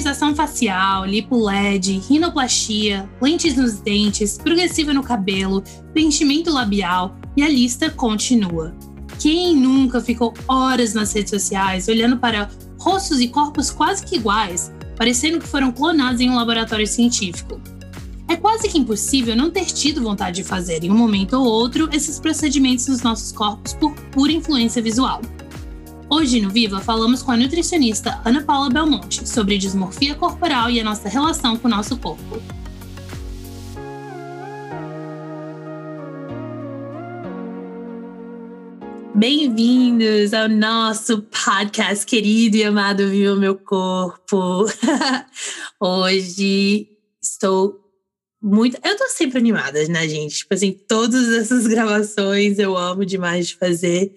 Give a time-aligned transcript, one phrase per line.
[0.00, 5.62] Harmonização facial, lipo LED, rinoplastia, lentes nos dentes, progressiva no cabelo,
[5.92, 8.74] preenchimento labial e a lista continua.
[9.18, 12.48] Quem nunca ficou horas nas redes sociais olhando para
[12.78, 17.60] rostos e corpos quase que iguais, parecendo que foram clonados em um laboratório científico?
[18.26, 21.90] É quase que impossível não ter tido vontade de fazer, em um momento ou outro,
[21.92, 25.20] esses procedimentos nos nossos corpos por pura influência visual.
[26.12, 30.84] Hoje no Viva falamos com a nutricionista Ana Paula Belmonte sobre dismorfia corporal e a
[30.84, 32.42] nossa relação com o nosso corpo.
[39.14, 44.66] Bem-vindos ao nosso podcast querido e amado Viva Meu Corpo.
[45.78, 46.88] Hoje
[47.22, 47.78] estou
[48.42, 48.76] muito.
[48.82, 50.38] Eu tô sempre animada, né, gente?
[50.38, 54.12] Tipo assim, todas essas gravações eu amo demais de fazer.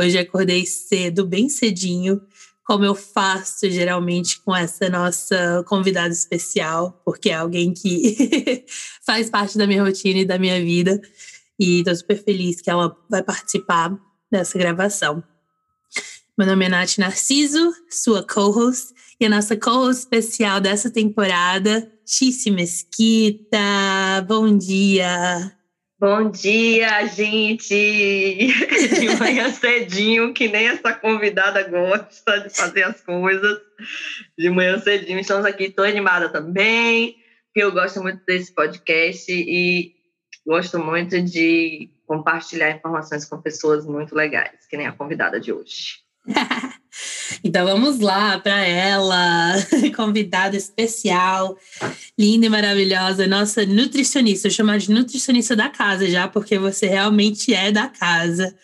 [0.00, 2.22] Hoje acordei cedo, bem cedinho,
[2.64, 8.64] como eu faço geralmente com essa nossa convidada especial, porque é alguém que
[9.04, 10.98] faz parte da minha rotina e da minha vida.
[11.58, 13.94] E estou super feliz que ela vai participar
[14.32, 15.22] dessa gravação.
[16.38, 22.50] Meu nome é Nath Narciso, sua co-host, e a nossa co-host especial dessa temporada, Tícia
[22.50, 23.58] Mesquita.
[24.26, 25.59] Bom dia!
[26.00, 27.74] Bom dia, gente!
[27.76, 33.60] De manhã cedinho, que nem essa convidada gosta de fazer as coisas.
[34.38, 39.94] De manhã cedinho, estamos aqui, estou animada também, porque eu gosto muito desse podcast e
[40.46, 45.98] gosto muito de compartilhar informações com pessoas muito legais, que nem a convidada de hoje.
[47.44, 49.54] então vamos lá para ela,
[49.96, 51.56] convidada especial,
[52.18, 54.48] linda e maravilhosa, nossa nutricionista.
[54.48, 58.54] Eu chamar de nutricionista da casa já, porque você realmente é da casa.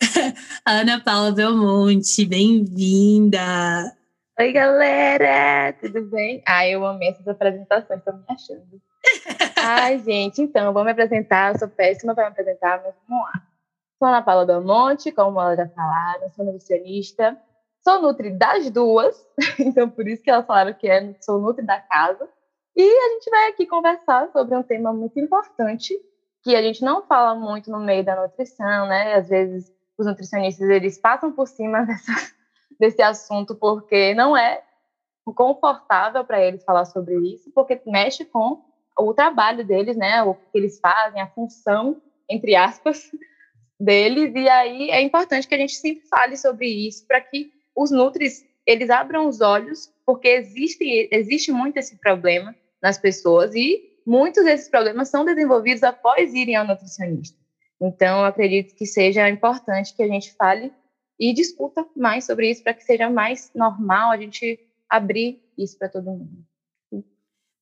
[0.64, 3.94] Ana Paula Belmonte, bem-vinda.
[4.38, 6.42] Oi, galera, tudo bem?
[6.46, 8.80] Ai, eu amei essas apresentações, estou me achando.
[9.56, 13.42] Ai, gente, então, vou me apresentar, eu sou péssima para me apresentar, mas vamos lá.
[13.98, 17.36] Sou Ana Paula Belmonte, como ela já falaram, sou nutricionista,
[17.82, 19.16] sou nutri das duas,
[19.58, 22.28] então por isso que elas falaram que é, sou nutri da casa.
[22.76, 25.94] E a gente vai aqui conversar sobre um tema muito importante,
[26.42, 29.14] que a gente não fala muito no meio da nutrição, né?
[29.14, 32.32] Às vezes os nutricionistas eles passam por cima dessa,
[32.78, 34.62] desse assunto porque não é
[35.34, 38.64] confortável para eles falar sobre isso, porque mexe com
[38.98, 40.22] o trabalho deles, né?
[40.22, 43.10] O que eles fazem, a função, entre aspas,
[43.78, 47.50] deles, e aí é importante que a gente sempre fale sobre isso para que
[47.82, 53.80] os nutris eles abram os olhos, porque existe, existe muito esse problema nas pessoas e
[54.06, 57.36] muitos desses problemas são desenvolvidos após irem ao nutricionista.
[57.80, 60.70] Então, acredito que seja importante que a gente fale
[61.18, 65.88] e discuta mais sobre isso para que seja mais normal a gente abrir isso para
[65.88, 66.44] todo mundo.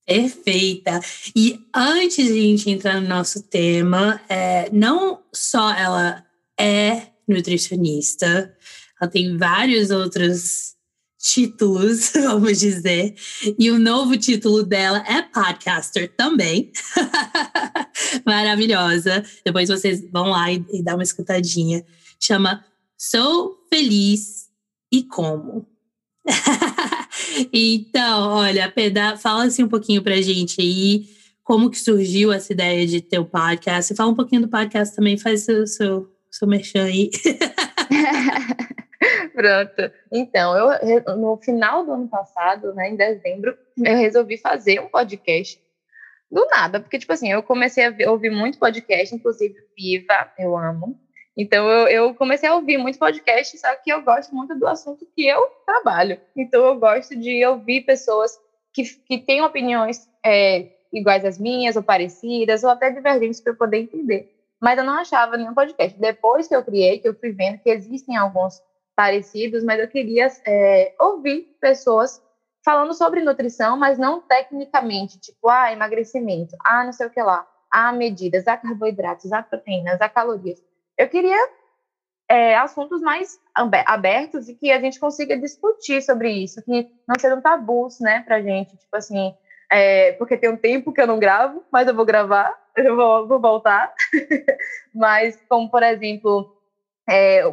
[0.05, 0.99] Perfeita.
[1.35, 6.25] E antes de a gente entrar no nosso tema, é, não só ela
[6.59, 8.55] é nutricionista,
[8.99, 10.75] ela tem vários outros
[11.19, 13.13] títulos, vamos dizer,
[13.57, 16.71] e o novo título dela é podcaster também.
[18.25, 19.23] Maravilhosa.
[19.43, 21.85] Depois vocês vão lá e, e dá uma escutadinha.
[22.19, 22.63] Chama
[22.97, 24.49] Sou Feliz
[24.91, 25.67] e Como.
[27.51, 31.09] então, olha, Peda, fala assim um pouquinho pra gente aí
[31.43, 33.95] como que surgiu essa ideia de ter o podcast.
[33.95, 37.09] Fala um pouquinho do podcast também, faz o seu, seu merchan aí.
[39.33, 39.91] Pronto.
[40.11, 45.59] Então, eu no final do ano passado, né, em dezembro, eu resolvi fazer um podcast
[46.31, 50.99] do nada, porque tipo assim, eu comecei a ouvir muito podcast, inclusive Viva, eu amo.
[51.35, 55.07] Então eu, eu, comecei a ouvir muito podcast, só que eu gosto muito do assunto
[55.15, 56.19] que eu trabalho.
[56.35, 58.37] Então eu gosto de ouvir pessoas
[58.73, 63.57] que, que têm opiniões é, iguais às minhas, ou parecidas, ou até divergentes para eu
[63.57, 64.35] poder entender.
[64.59, 65.97] Mas eu não achava nenhum podcast.
[65.97, 68.61] Depois que eu criei, que eu fui vendo que existem alguns
[68.99, 72.21] parecidos, mas eu queria é, ouvir pessoas
[72.65, 77.47] falando sobre nutrição, mas não tecnicamente, tipo, ah, emagrecimento, ah, não sei o que lá,
[77.71, 80.61] ah, medidas, ah, carboidratos, ah, proteínas, ah, calorias.
[80.97, 81.37] Eu queria
[82.27, 87.39] é, assuntos mais abertos e que a gente consiga discutir sobre isso, que não sejam
[87.39, 89.33] tabus, né, pra gente, tipo assim,
[89.71, 93.25] é, porque tem um tempo que eu não gravo, mas eu vou gravar, eu vou,
[93.29, 93.93] vou voltar,
[94.93, 96.53] mas como, por exemplo,
[97.09, 97.45] é,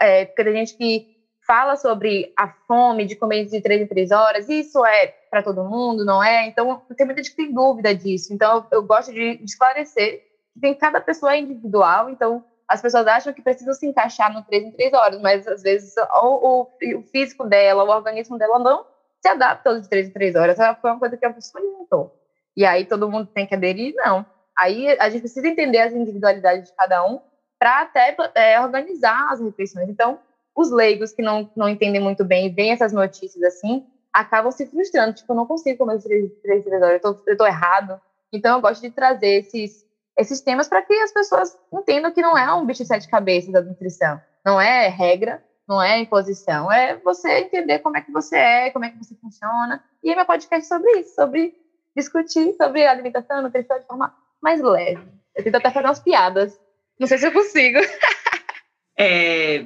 [0.00, 4.10] é, porque tem gente que fala sobre a fome de comer de três em três
[4.10, 6.46] horas, isso é para todo mundo, não é?
[6.46, 10.74] Então, tem muita gente que tem dúvida disso, então eu, gosto de, esclarecer que tem
[10.74, 14.72] cada pessoa é individual, então as pessoas acham que precisam se encaixar no 3 em
[14.72, 16.68] 3 horas, mas às vezes o,
[17.10, 18.84] físico dela, o organismo dela não
[19.20, 20.56] se adapta de três em três horas.
[20.80, 22.14] Foi uma coisa que a pessoa inventou.
[22.56, 23.94] E aí todo mundo tem que aderir?
[23.96, 24.24] Não.
[24.56, 27.20] Aí a gente precisa entender as individualidades de cada um
[27.58, 29.88] para até é, organizar as refeições.
[29.88, 30.18] Então,
[30.54, 35.14] os leigos que não, não entendem muito bem veem essas notícias assim, acabam se frustrando.
[35.14, 38.00] Tipo, eu não consigo comer três, três, três horas, eu tô, eu tô errado.
[38.32, 42.36] Então, eu gosto de trazer esses, esses temas para que as pessoas entendam que não
[42.36, 44.20] é um bicho de sete cabeças da nutrição.
[44.44, 46.70] Não é regra, não é imposição.
[46.70, 49.82] É você entender como é que você é, como é que você funciona.
[50.02, 51.54] E aí, meu podcast é sobre isso, sobre
[51.96, 55.02] discutir sobre alimentação, nutrição de forma mais leve.
[55.34, 56.58] Eu tento até fazer umas piadas.
[56.98, 57.78] Não sei se eu consigo.
[58.98, 59.64] é,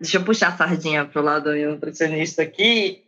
[0.00, 3.04] deixa eu puxar a sardinha pro lado do nutricionista aqui.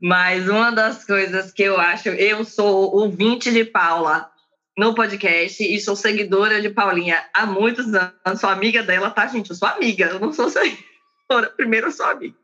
[0.00, 4.30] Mas uma das coisas que eu acho, eu sou ouvinte de Paula
[4.76, 9.50] no podcast e sou seguidora de Paulinha há muitos anos, sou amiga dela, tá, gente?
[9.50, 12.36] Eu sou amiga, eu não sou seguidora, primeiro eu sou amiga.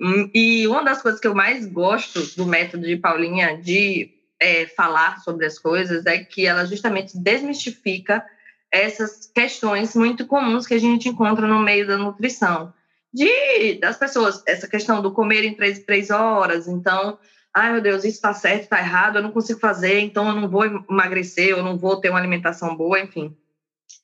[0.00, 4.66] Hum, e uma das coisas que eu mais gosto do método de Paulinha de é,
[4.66, 8.24] falar sobre as coisas é que ela justamente desmistifica
[8.70, 12.72] essas questões muito comuns que a gente encontra no meio da nutrição.
[13.12, 17.18] De, das pessoas, essa questão do comer em três, três horas, então,
[17.54, 20.48] ai meu Deus, isso está certo, está errado, eu não consigo fazer, então eu não
[20.48, 23.34] vou emagrecer, eu não vou ter uma alimentação boa, enfim.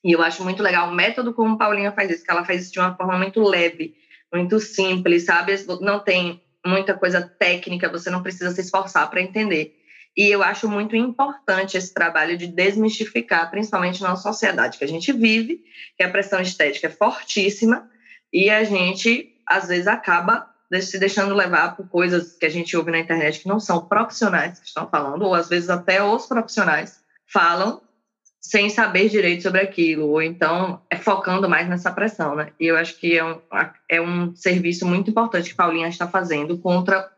[0.03, 2.73] E eu acho muito legal o método como Paulinha faz isso, que ela faz isso
[2.73, 3.95] de uma forma muito leve,
[4.33, 5.53] muito simples, sabe?
[5.81, 9.75] Não tem muita coisa técnica, você não precisa se esforçar para entender.
[10.15, 15.11] E eu acho muito importante esse trabalho de desmistificar, principalmente na sociedade que a gente
[15.11, 15.61] vive,
[15.97, 17.89] que a pressão estética é fortíssima
[18.31, 20.49] e a gente, às vezes, acaba
[20.81, 24.59] se deixando levar por coisas que a gente ouve na internet que não são profissionais
[24.59, 26.99] que estão falando, ou às vezes até os profissionais
[27.31, 27.81] falam
[28.41, 32.51] sem saber direito sobre aquilo, ou então é focando mais nessa pressão, né?
[32.59, 33.41] E eu acho que é um,
[33.89, 37.09] é um serviço muito importante que Paulinha está fazendo contra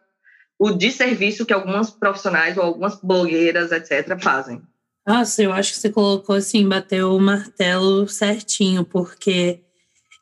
[0.59, 4.61] o desserviço que algumas profissionais ou algumas blogueiras, etc., fazem.
[5.05, 9.61] Nossa, eu acho que você colocou assim, bateu o martelo certinho, porque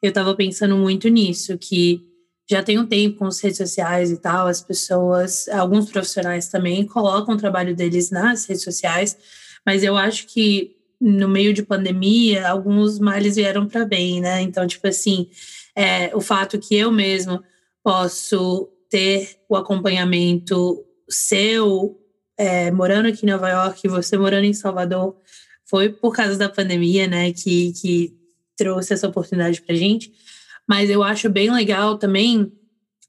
[0.02, 2.02] eu estava pensando muito nisso, que
[2.48, 6.86] já tem um tempo com as redes sociais e tal, as pessoas, alguns profissionais também
[6.86, 9.18] colocam o trabalho deles nas redes sociais,
[9.66, 14.42] mas eu acho que no meio de pandemia, alguns males vieram para bem, né?
[14.42, 15.28] Então, tipo assim,
[15.76, 17.44] é, o fato que eu mesmo
[17.84, 22.00] posso ter o acompanhamento seu,
[22.38, 25.18] é, morando aqui em Nova York, você morando em Salvador,
[25.66, 28.16] foi por causa da pandemia, né, que, que
[28.56, 30.14] trouxe essa oportunidade para gente.
[30.66, 32.50] Mas eu acho bem legal também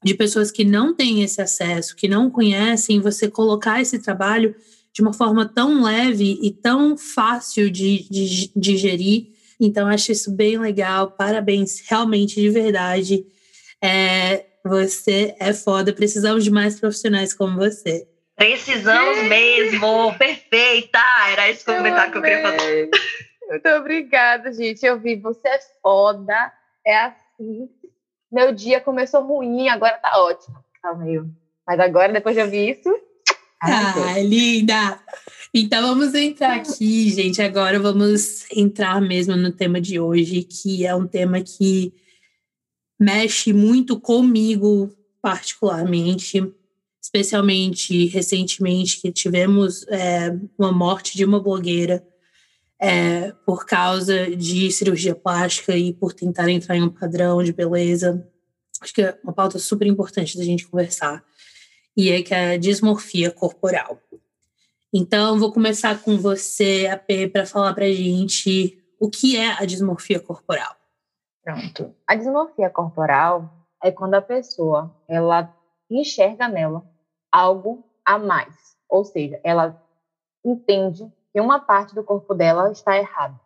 [0.03, 4.53] de pessoas que não têm esse acesso, que não conhecem, você colocar esse trabalho
[4.91, 9.29] de uma forma tão leve e tão fácil de, de digerir.
[9.57, 11.11] Então, acho isso bem legal.
[11.11, 13.25] Parabéns, realmente, de verdade.
[13.81, 18.07] É, você é foda, precisamos de mais profissionais como você.
[18.35, 20.99] Precisamos mesmo, perfeita!
[21.31, 22.89] Era esse comentário que eu queria fazer.
[23.49, 24.85] Muito obrigada, gente.
[24.85, 26.53] Eu vi, você é foda,
[26.85, 27.69] é assim.
[28.31, 30.57] Meu dia começou ruim, agora tá ótimo.
[30.81, 31.29] Tá meio.
[31.65, 32.89] Mas agora, depois de ouvir isso.
[33.61, 34.99] Ah, linda!
[35.53, 37.41] Então vamos entrar aqui, gente.
[37.41, 41.91] Agora vamos entrar mesmo no tema de hoje, que é um tema que
[42.99, 44.89] mexe muito comigo,
[45.21, 46.51] particularmente,
[47.01, 52.05] especialmente recentemente, que tivemos é, uma morte de uma blogueira
[52.79, 58.27] é, por causa de cirurgia plástica e por tentar entrar em um padrão de beleza.
[58.81, 61.23] Acho que é uma pauta super importante da gente conversar.
[61.95, 63.99] E é que é a dismorfia corporal.
[64.93, 70.19] Então, vou começar com você, AP, para falar para gente o que é a dismorfia
[70.19, 70.76] corporal.
[71.47, 71.95] Pronto.
[72.05, 73.49] A dismorfia corporal
[73.81, 75.49] é quando a pessoa ela
[75.89, 76.83] enxerga nela
[77.31, 79.81] algo a mais, ou seja, ela
[80.43, 83.39] entende que uma parte do corpo dela está errada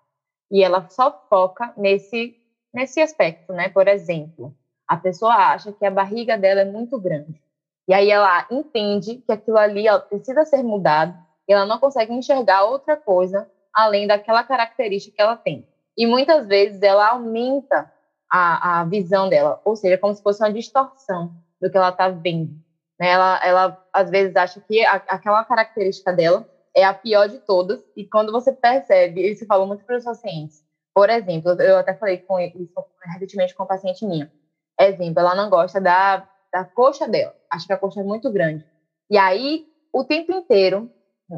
[0.50, 2.36] e ela só foca nesse
[2.74, 3.70] nesse aspecto, né?
[3.70, 4.52] Por exemplo,
[4.88, 7.40] a pessoa acha que a barriga dela é muito grande
[7.88, 11.16] e aí ela entende que aquilo ali precisa ser mudado
[11.48, 15.71] e ela não consegue enxergar outra coisa além daquela característica que ela tem.
[16.02, 17.94] E muitas vezes ela aumenta
[18.28, 21.32] a, a visão dela, ou seja, como se fosse uma distorção
[21.62, 22.56] do que ela está vendo.
[23.00, 23.12] Né?
[23.12, 26.44] Ela, ela, às vezes, acha que a, aquela característica dela
[26.76, 30.66] é a pior de todas, e quando você percebe, isso falou muito para os pacientes.
[30.92, 32.74] Por exemplo, eu até falei com isso
[33.14, 34.32] recentemente com uma paciente minha.
[34.80, 38.66] Exemplo, ela não gosta da, da coxa dela, acha que a coxa é muito grande.
[39.08, 40.90] E aí, o tempo inteiro,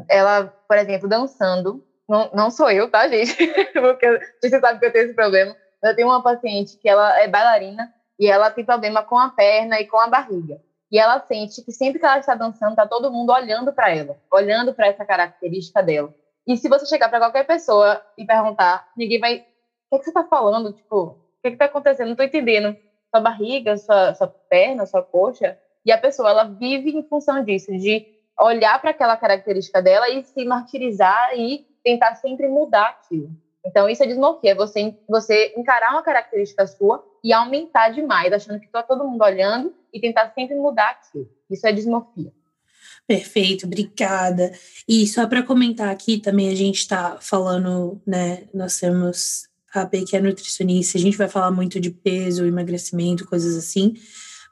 [0.08, 3.34] ela, por exemplo, dançando, não, não sou eu, tá, gente?
[3.72, 5.56] Porque você sabe que eu tenho esse problema.
[5.82, 9.80] Eu tenho uma paciente que ela é bailarina e ela tem problema com a perna
[9.80, 10.60] e com a barriga.
[10.90, 14.16] E ela sente que sempre que ela está dançando, está todo mundo olhando para ela,
[14.32, 16.14] olhando para essa característica dela.
[16.46, 19.36] E se você chegar para qualquer pessoa e perguntar, ninguém vai.
[19.36, 20.72] O que, é que você está falando?
[20.72, 22.06] Tipo, o que está acontecendo?
[22.06, 22.76] Não estou entendendo.
[23.10, 25.58] Sua barriga, sua, sua perna, sua coxa.
[25.84, 28.06] E a pessoa, ela vive em função disso, de
[28.38, 33.30] olhar para aquela característica dela e se martirizar e tentar sempre mudar aquilo.
[33.64, 38.60] Então, isso é dismorfia, é você, você encarar uma característica sua e aumentar demais, achando
[38.60, 41.28] que está todo mundo olhando e tentar sempre mudar aquilo.
[41.50, 42.32] Isso é dismorfia.
[43.06, 44.52] Perfeito, obrigada.
[44.88, 48.44] E só para comentar aqui também, a gente está falando, né?
[48.52, 53.26] Nós temos a P que é nutricionista, a gente vai falar muito de peso, emagrecimento,
[53.26, 53.94] coisas assim.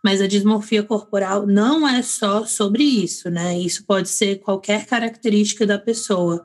[0.05, 3.57] Mas a dismorfia corporal não é só sobre isso, né?
[3.57, 6.45] Isso pode ser qualquer característica da pessoa,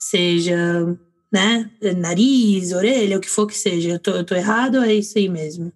[0.00, 0.56] seja,
[1.32, 3.90] né, nariz, orelha, o que for que seja.
[3.90, 5.72] Eu tô, eu tô errado ou é isso aí mesmo?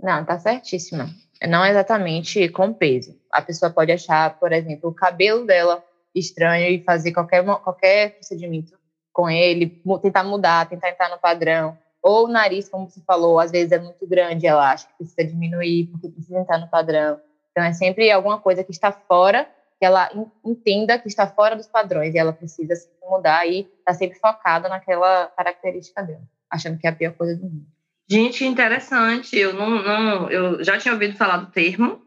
[0.00, 1.08] Não, tá certíssima.
[1.48, 3.14] Não é exatamente com peso.
[3.32, 5.82] A pessoa pode achar, por exemplo, o cabelo dela
[6.14, 8.72] estranho e fazer qualquer, qualquer procedimento
[9.12, 11.76] com ele, tentar mudar, tentar entrar no padrão.
[12.02, 15.24] Ou o nariz, como você falou, às vezes é muito grande, ela acha que precisa
[15.24, 17.18] diminuir porque precisa entrar no padrão.
[17.50, 20.10] Então é sempre alguma coisa que está fora, que ela
[20.44, 24.68] entenda que está fora dos padrões e ela precisa se mudar e está sempre focada
[24.68, 27.66] naquela característica dela, achando que é a pior coisa do mundo.
[28.08, 29.36] Gente, interessante.
[29.36, 32.00] Eu não, não, eu já tinha ouvido falar do termo,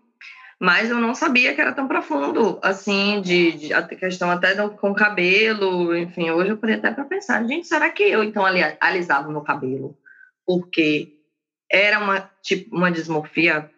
[0.59, 4.71] mas eu não sabia que era tão profundo, assim, de, de a questão até do,
[4.71, 8.59] com cabelo, enfim, hoje eu parei até para pensar, gente, será que eu então ali,
[8.81, 9.97] alisava meu cabelo?
[10.45, 11.17] Porque
[11.71, 13.69] era uma, tipo, uma dismorfia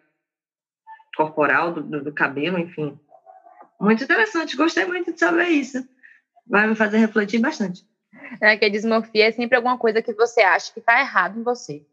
[1.16, 2.98] corporal do, do, do cabelo, enfim.
[3.82, 5.84] Muito interessante, gostei muito de saber isso.
[6.46, 7.84] Vai me fazer refletir bastante.
[8.40, 11.42] É que a dismorfia é sempre alguma coisa que você acha que está errado em
[11.42, 11.84] você.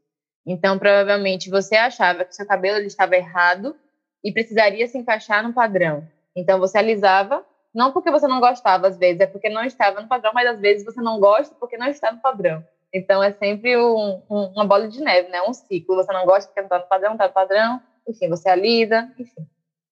[0.45, 3.75] Então, provavelmente, você achava que seu cabelo estava errado
[4.23, 6.07] e precisaria se encaixar no padrão.
[6.35, 7.43] Então, você alisava,
[7.73, 10.59] não porque você não gostava, às vezes, é porque não estava no padrão, mas às
[10.59, 12.63] vezes você não gosta porque não está no padrão.
[12.93, 15.41] Então, é sempre um, um, uma bola de neve, né?
[15.41, 15.95] Um ciclo.
[15.95, 19.47] Você não gosta porque não está no padrão, está no padrão, enfim, você alisa, enfim.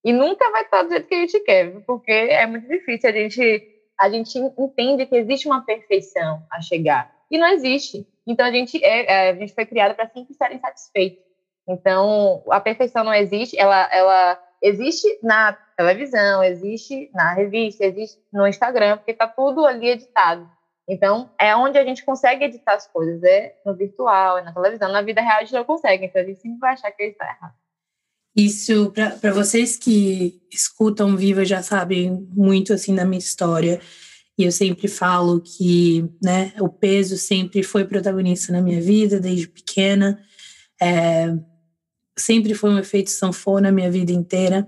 [0.07, 3.09] E nunca vai estar do jeito que a gente quer, porque é muito difícil.
[3.09, 7.13] A gente, a gente entende que existe uma perfeição a chegar.
[7.29, 8.07] E não existe.
[8.25, 11.21] Então a gente é, é a gente foi criada para sempre estar insatisfeito.
[11.67, 18.47] Então a perfeição não existe, ela ela existe na televisão, existe na revista, existe no
[18.47, 20.49] Instagram, porque está tudo ali editado.
[20.87, 24.89] Então, é onde a gente consegue editar as coisas, é no virtual, é na televisão,
[24.89, 27.25] na vida real a gente não consegue, então a gente sempre vai achar que está
[27.25, 27.53] errado.
[28.37, 33.81] Isso, para vocês que escutam Viva já sabem muito assim da minha história.
[34.37, 39.47] E eu sempre falo que né, o peso sempre foi protagonista na minha vida, desde
[39.47, 40.19] pequena.
[40.79, 41.33] É,
[42.15, 44.67] sempre foi um efeito sanfona na minha vida inteira.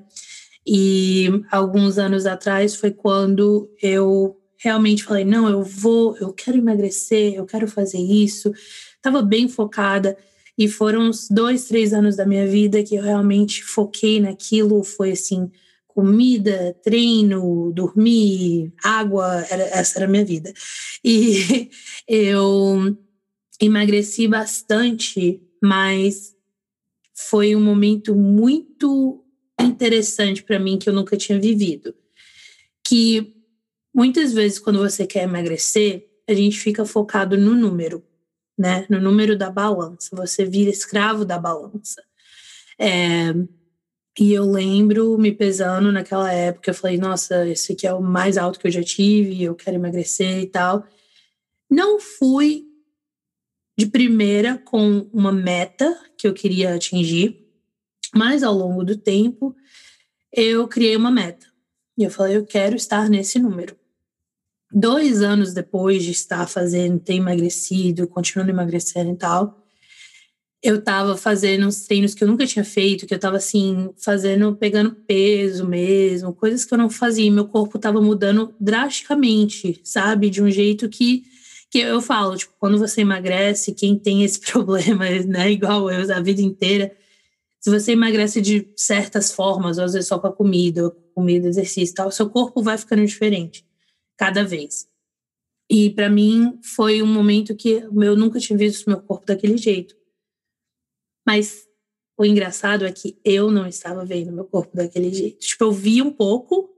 [0.65, 7.35] E alguns anos atrás foi quando eu realmente falei: não, eu vou, eu quero emagrecer,
[7.35, 8.51] eu quero fazer isso.
[8.95, 10.17] Estava bem focada.
[10.59, 14.83] E foram uns dois, três anos da minha vida que eu realmente foquei naquilo.
[14.83, 15.49] Foi assim,
[15.87, 20.53] comida, treino, dormir, água, era, essa era a minha vida.
[21.01, 21.69] E
[22.05, 22.93] eu
[23.61, 26.35] emagreci bastante, mas
[27.13, 29.23] foi um momento muito
[29.61, 31.95] interessante para mim que eu nunca tinha vivido.
[32.85, 33.33] Que
[33.95, 38.03] muitas vezes quando você quer emagrecer, a gente fica focado no número,
[38.59, 38.85] né?
[38.89, 40.13] No número da balança.
[40.17, 42.03] Você vira escravo da balança.
[42.77, 43.33] É,
[44.19, 48.37] e eu lembro me pesando naquela época, eu falei, nossa, esse aqui é o mais
[48.37, 50.85] alto que eu já tive, eu quero emagrecer e tal.
[51.69, 52.65] Não fui
[53.77, 57.47] de primeira com uma meta que eu queria atingir,
[58.13, 59.55] mas ao longo do tempo
[60.33, 61.47] eu criei uma meta.
[61.97, 63.78] E eu falei, eu quero estar nesse número.
[64.71, 69.65] Dois anos depois de estar fazendo, ter emagrecido, continuando emagrecendo e tal,
[70.61, 74.55] eu tava fazendo uns treinos que eu nunca tinha feito, que eu tava assim, fazendo,
[74.55, 77.31] pegando peso mesmo, coisas que eu não fazia.
[77.31, 80.29] Meu corpo tava mudando drasticamente, sabe?
[80.29, 81.23] De um jeito que,
[81.71, 86.19] que eu falo, tipo, quando você emagrece, quem tem esse problema, né, igual eu, a
[86.19, 86.91] vida inteira,
[87.59, 91.91] se você emagrece de certas formas, ou às vezes só com a comida, comida, exercício
[91.93, 93.68] e tal, seu corpo vai ficando diferente
[94.19, 94.85] cada vez.
[95.71, 99.95] E para mim foi um momento que eu nunca tinha visto meu corpo daquele jeito.
[101.25, 101.65] Mas
[102.17, 105.39] o engraçado é que eu não estava vendo meu corpo daquele jeito.
[105.39, 106.69] Tipo, eu vi um pouco,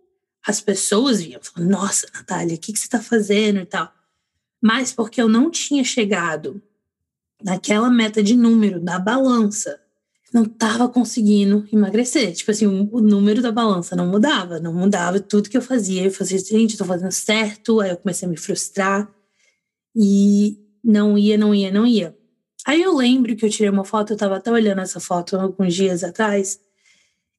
[0.45, 3.91] as pessoas viam, nossa, Natália, o que, que você está fazendo e tal.
[4.61, 6.61] Mas porque eu não tinha chegado
[7.43, 9.81] naquela meta de número da balança,
[10.33, 12.33] não tava conseguindo emagrecer.
[12.33, 15.19] Tipo assim, o, número da balança não mudava, não mudava.
[15.19, 17.81] Tudo que eu fazia, eu fazia, gente, tô fazendo certo.
[17.81, 19.11] Aí eu comecei a me frustrar
[19.95, 22.17] e não ia, não ia, não ia.
[22.65, 25.73] Aí eu lembro que eu tirei uma foto, eu tava até olhando essa foto alguns
[25.73, 26.59] dias atrás,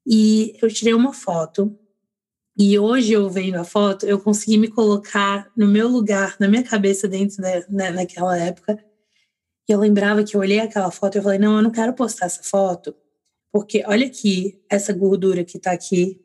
[0.06, 1.76] e eu tirei uma foto.
[2.58, 6.62] E hoje eu vendo a foto, eu consegui me colocar no meu lugar, na minha
[6.62, 8.78] cabeça dentro da, né, naquela época
[9.68, 11.92] e eu lembrava que eu olhei aquela foto e eu falei, não, eu não quero
[11.92, 12.94] postar essa foto,
[13.52, 16.20] porque olha aqui, essa gordura que tá aqui.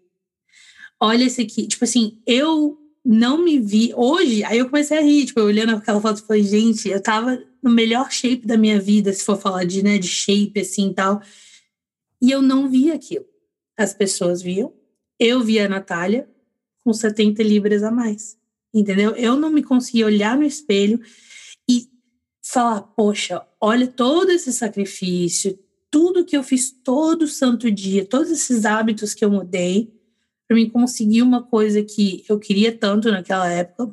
[1.00, 1.68] Olha esse aqui.
[1.68, 3.94] Tipo assim, eu não me vi.
[3.96, 7.70] Hoje, aí eu comecei a rir, tipo, olhando aquela foto, falei, gente, eu tava no
[7.70, 11.22] melhor shape da minha vida, se for falar de, né, de shape, assim, tal.
[12.22, 13.26] E eu não vi aquilo.
[13.78, 14.74] As pessoas viam.
[15.20, 16.28] Eu vi a Natália
[16.84, 18.38] com 70 libras a mais.
[18.74, 19.12] Entendeu?
[19.16, 21.00] Eu não me conseguia olhar no espelho
[22.52, 25.58] falar, poxa, olha todo esse sacrifício,
[25.90, 29.92] tudo que eu fiz todo santo dia, todos esses hábitos que eu mudei
[30.48, 33.92] para mim conseguir uma coisa que eu queria tanto naquela época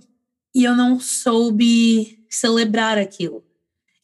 [0.55, 3.45] e eu não soube celebrar aquilo.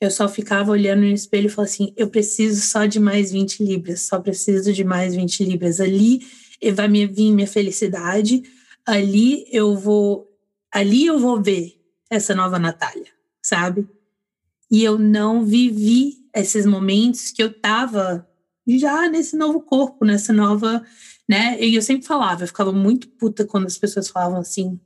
[0.01, 3.63] Eu só ficava olhando no espelho e falava assim: eu preciso só de mais 20
[3.63, 5.79] libras, só preciso de mais 20 libras.
[5.79, 6.27] Ali
[6.75, 8.43] vai me vir minha felicidade,
[8.85, 10.29] ali eu vou,
[10.73, 11.79] ali eu vou ver
[12.11, 13.07] essa nova Natália,
[13.41, 13.87] sabe?
[14.71, 18.27] E eu não vivi esses momentos que eu tava
[18.69, 20.85] já nesse novo corpo, nessa nova,
[21.29, 21.61] né?
[21.61, 24.79] E eu sempre falava, eu ficava muito puta quando as pessoas falavam assim: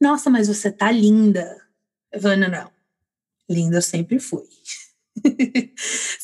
[0.00, 1.56] "Nossa, mas você tá linda".
[2.12, 2.70] Eu falei: "Não, não.
[3.48, 4.44] Linda eu sempre fui".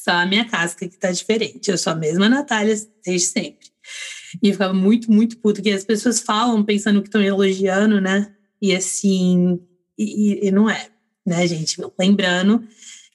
[0.04, 1.70] só a minha casca que tá diferente.
[1.70, 3.68] Eu sou a mesma Natália desde sempre.
[4.42, 8.34] E eu ficava muito, muito puta, que as pessoas falam pensando que estão elogiando, né?
[8.60, 9.60] E assim,
[9.98, 10.88] e, e não é,
[11.26, 11.76] né, gente?
[11.98, 12.66] Lembrando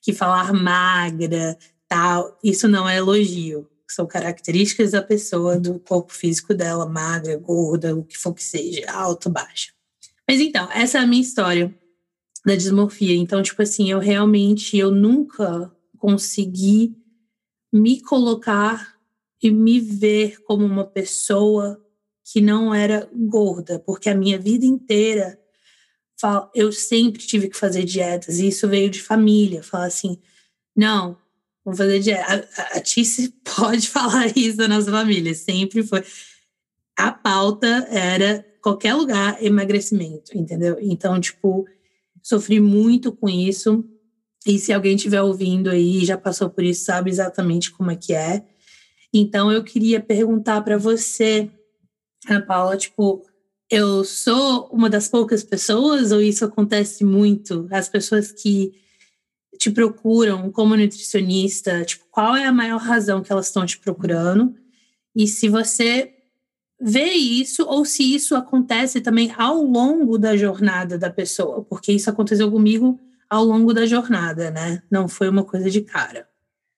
[0.08, 3.68] que falar magra, tal, isso não é elogio.
[3.90, 8.90] São características da pessoa, do corpo físico dela, magra, gorda, o que for que seja,
[8.90, 9.74] alto, baixa.
[10.26, 11.78] Mas então, essa é a minha história
[12.46, 13.18] da dismorfia.
[13.18, 16.96] Então, tipo assim, eu realmente, eu nunca consegui
[17.74, 18.96] me colocar
[19.44, 21.84] e me ver como uma pessoa
[22.24, 25.38] que não era gorda, porque a minha vida inteira
[26.56, 30.18] eu sempre tive que fazer dietas, e isso veio de família, falar assim,
[30.76, 31.18] não,
[31.64, 32.50] vamos fazer dieta.
[32.58, 36.04] A, a Tice pode falar isso da nossa família, sempre foi.
[36.98, 40.78] A pauta era qualquer lugar emagrecimento, entendeu?
[40.82, 41.66] Então, tipo,
[42.24, 43.86] sofri muito com isso.
[44.46, 48.14] E se alguém estiver ouvindo aí, já passou por isso, sabe exatamente como é que
[48.14, 48.46] é.
[49.14, 51.50] Então, eu queria perguntar para você,
[52.30, 53.27] Ana Paula, tipo,
[53.70, 57.68] eu sou uma das poucas pessoas ou isso acontece muito?
[57.72, 58.74] As pessoas que
[59.58, 64.56] te procuram como nutricionista, tipo, qual é a maior razão que elas estão te procurando?
[65.16, 66.14] E se você
[66.80, 72.10] vê isso ou se isso acontece também ao longo da jornada da pessoa, porque isso
[72.10, 73.00] aconteceu comigo
[73.30, 74.82] ao longo da jornada, né?
[74.90, 76.30] Não foi uma coisa de cara.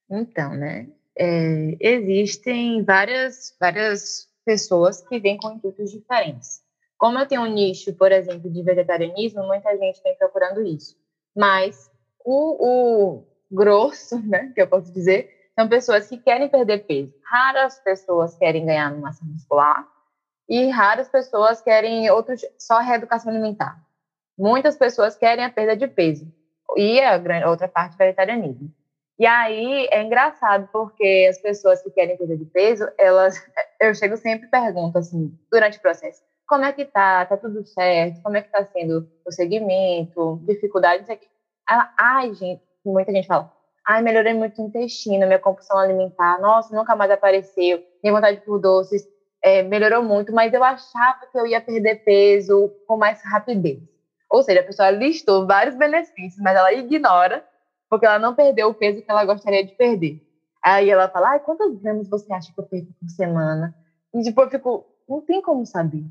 [0.09, 0.87] Então, né?
[1.15, 6.61] É, existem várias, várias pessoas que vêm com intuitos diferentes.
[6.99, 10.97] Como eu tenho um nicho, por exemplo, de vegetarianismo, muita gente vem procurando isso.
[11.35, 11.89] Mas
[12.25, 17.13] o, o grosso, né, que eu posso dizer, são pessoas que querem perder peso.
[17.23, 19.87] Raras pessoas querem ganhar massa muscular
[20.47, 23.81] e raras pessoas querem outros, só reeducação alimentar.
[24.37, 26.27] Muitas pessoas querem a perda de peso
[26.75, 28.73] e a outra parte vegetarianismo.
[29.17, 33.35] E aí é engraçado porque as pessoas que querem perda de peso, elas,
[33.79, 37.25] eu chego sempre e pergunto assim, durante o processo, como é que tá?
[37.25, 38.19] Tá tudo certo?
[38.23, 40.39] Como é que tá sendo o segmento?
[40.43, 41.27] Dificuldades aqui?
[41.97, 43.47] Ai, gente, muita gente fala,
[43.87, 48.59] ai, melhorei muito o intestino, minha compulsão alimentar, nossa, nunca mais apareceu, minha vontade por
[48.59, 49.07] doces
[49.43, 53.79] é, melhorou muito, mas eu achava que eu ia perder peso com mais rapidez.
[54.31, 57.45] Ou seja, a pessoa listou vários benefícios, mas ela ignora,
[57.89, 60.19] porque ela não perdeu o peso que ela gostaria de perder.
[60.63, 63.73] Aí ela fala, ai, quantos gramas você acha que eu perco por semana?
[64.13, 66.03] E tipo, eu fico, não tem como saber.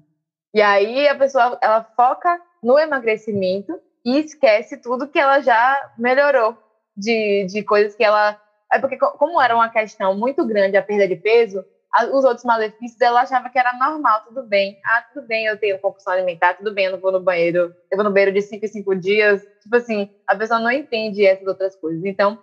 [0.55, 6.57] E aí a pessoa ela foca no emagrecimento e esquece tudo que ela já melhorou
[6.97, 8.39] de, de coisas que ela.
[8.73, 11.65] É porque, como era uma questão muito grande a perda de peso,
[12.13, 14.79] os outros malefícios ela achava que era normal, tudo bem.
[14.85, 17.97] Ah, tudo bem, eu tenho compulsão alimentar, tudo bem, eu não vou no banheiro, eu
[17.97, 19.43] vou no banheiro de 5 em 5 dias.
[19.63, 22.05] Tipo assim, a pessoa não entende essas outras coisas.
[22.05, 22.39] Então,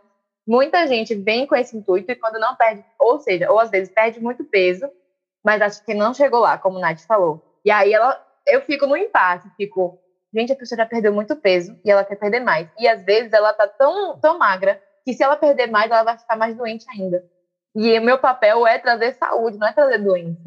[0.47, 3.93] muita gente vem com esse intuito e quando não perde, ou seja, ou às vezes
[3.93, 4.89] perde muito peso,
[5.43, 7.39] mas acha que não chegou lá, como o Nath falou.
[7.65, 9.99] E aí ela, eu fico no empate, fico,
[10.31, 12.69] gente, a pessoa já perdeu muito peso e ela quer perder mais.
[12.77, 16.17] E às vezes ela tá tão, tão magra que se ela perder mais, ela vai
[16.17, 17.25] ficar mais doente ainda.
[17.75, 20.39] E o meu papel é trazer saúde, não é trazer doença.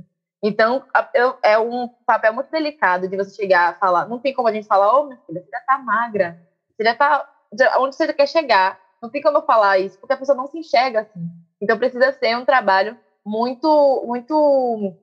[0.42, 4.07] Então, eu, é um papel muito delicado de você chegar a falar.
[4.07, 6.38] Não tem como a gente falar, ô, oh, minha filha, você já tá magra.
[6.70, 7.28] Você já tá.
[7.59, 8.78] Já, onde você quer chegar?
[9.02, 11.28] Não tem como eu falar isso, porque a pessoa não se enxerga assim.
[11.61, 14.94] Então, precisa ser um trabalho muito, muito,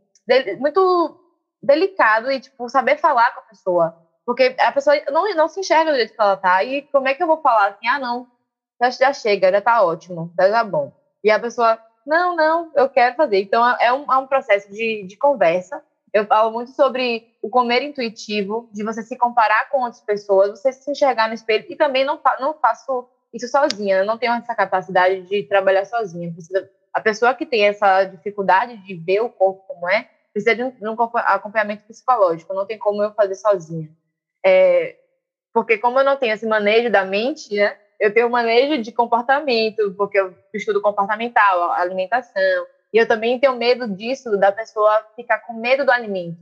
[0.57, 1.19] muito
[1.65, 3.97] delicado e, tipo, saber falar com a pessoa.
[4.25, 6.63] Porque a pessoa não, não se enxerga do jeito que ela tá.
[6.63, 8.27] E como é que eu vou falar assim, ah, não,
[8.81, 10.91] já, já chega, já tá ótimo, já tá bom.
[11.23, 13.41] E a pessoa, não, não, eu quero fazer.
[13.41, 15.83] Então, é, é um, é um processo de, de conversa.
[16.13, 20.71] Eu falo muito sobre o comer intuitivo, de você se comparar com outras pessoas, você
[20.71, 21.65] se enxergar no espelho.
[21.69, 26.33] E também não, não faço isso sozinha, eu não tenho essa capacidade de trabalhar sozinha.
[26.93, 30.91] A pessoa que tem essa dificuldade de ver o corpo como é, precisa de um,
[31.15, 33.89] acompanhamento psicológico, não tem como eu fazer sozinha.
[34.45, 34.97] É,
[35.53, 39.93] porque como eu não tenho esse manejo da mente, né, eu tenho manejo de comportamento,
[39.95, 45.53] porque eu estudo comportamental, alimentação, e eu também tenho medo disso, da pessoa ficar com
[45.53, 46.41] medo do alimento.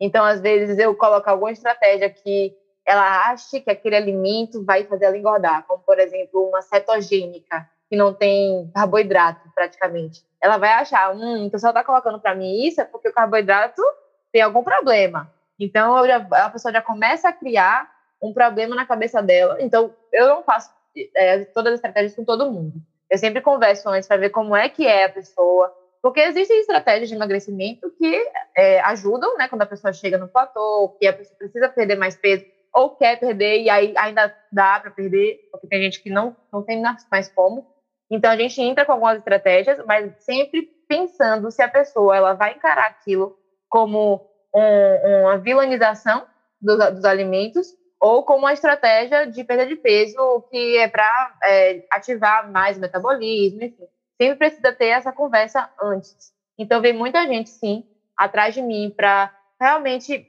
[0.00, 5.04] Então, às vezes, eu coloco alguma estratégia que ela ache que aquele alimento vai fazer
[5.04, 10.24] ela engordar, como, por exemplo, uma cetogênica, que não tem carboidrato, praticamente.
[10.42, 13.80] Ela vai achar, hum, então ela está colocando para mim isso, é porque o carboidrato
[14.32, 15.32] tem algum problema.
[15.58, 17.88] Então, já, a pessoa já começa a criar
[18.20, 19.58] um problema na cabeça dela.
[19.60, 20.70] Então, eu não faço
[21.14, 22.74] é, todas as estratégias com todo mundo.
[23.08, 27.08] Eu sempre converso antes para ver como é que é a pessoa, porque existem estratégias
[27.08, 31.38] de emagrecimento que é, ajudam, né, quando a pessoa chega no platô, que a pessoa
[31.38, 35.80] precisa perder mais peso ou quer perder e aí ainda dá para perder, porque tem
[35.80, 37.72] gente que não não tem mais como.
[38.14, 42.52] Então a gente entra com algumas estratégias, mas sempre pensando se a pessoa ela vai
[42.54, 43.36] encarar aquilo
[43.68, 44.24] como
[44.54, 46.24] um, uma vilanização
[46.60, 51.84] dos, dos alimentos ou como uma estratégia de perda de peso que é para é,
[51.90, 53.84] ativar mais o metabolismo, enfim.
[54.16, 56.32] Sempre precisa ter essa conversa antes.
[56.56, 57.84] Então, vem muita gente, sim,
[58.16, 60.24] atrás de mim para realmente,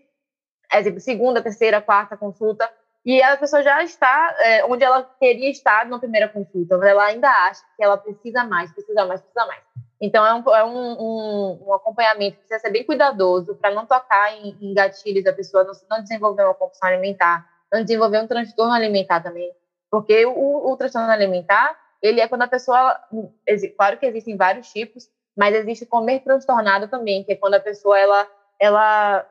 [0.74, 2.67] exemplo, segunda, terceira, quarta consulta,
[3.06, 7.06] e a pessoa já está é, onde ela queria estar na primeira consulta, mas ela
[7.06, 9.62] ainda acha que ela precisa mais, precisa mais, precisa mais.
[10.02, 13.86] Então, é um, é um, um, um acompanhamento que precisa ser bem cuidadoso para não
[13.86, 18.74] tocar em, em gatilhos da pessoa, não, não desenvolver uma compulsão alimentar, desenvolver um transtorno
[18.74, 19.52] alimentar também.
[19.89, 23.00] Porque o, o transtorno alimentar, ele é quando a pessoa.
[23.78, 27.98] Claro que existem vários tipos, mas existe comer transtornado também, que é quando a pessoa
[27.98, 28.28] ela,
[28.60, 29.26] ela,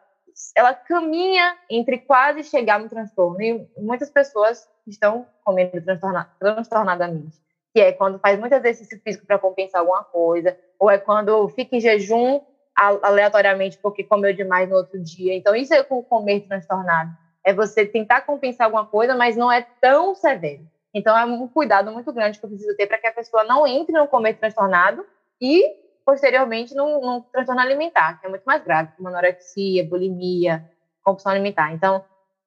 [0.56, 3.40] ela caminha entre quase chegar no transtorno.
[3.42, 7.42] E muitas pessoas estão comendo transtorna, transtornadamente.
[7.72, 11.76] Que é quando faz muito exercício físico para compensar alguma coisa, ou é quando fica
[11.76, 12.40] em jejum
[12.76, 15.34] aleatoriamente porque comeu demais no outro dia.
[15.34, 19.64] Então, isso é o comer transtornado é você tentar compensar alguma coisa, mas não é
[19.80, 20.66] tão severo.
[20.94, 23.66] Então, é um cuidado muito grande que eu preciso ter para que a pessoa não
[23.66, 25.04] entre no comer transtornado
[25.40, 25.62] e,
[26.04, 30.68] posteriormente, num, num transtorno alimentar, que é muito mais grave, como anorexia, bulimia,
[31.02, 31.72] compulsão alimentar.
[31.72, 32.04] Então,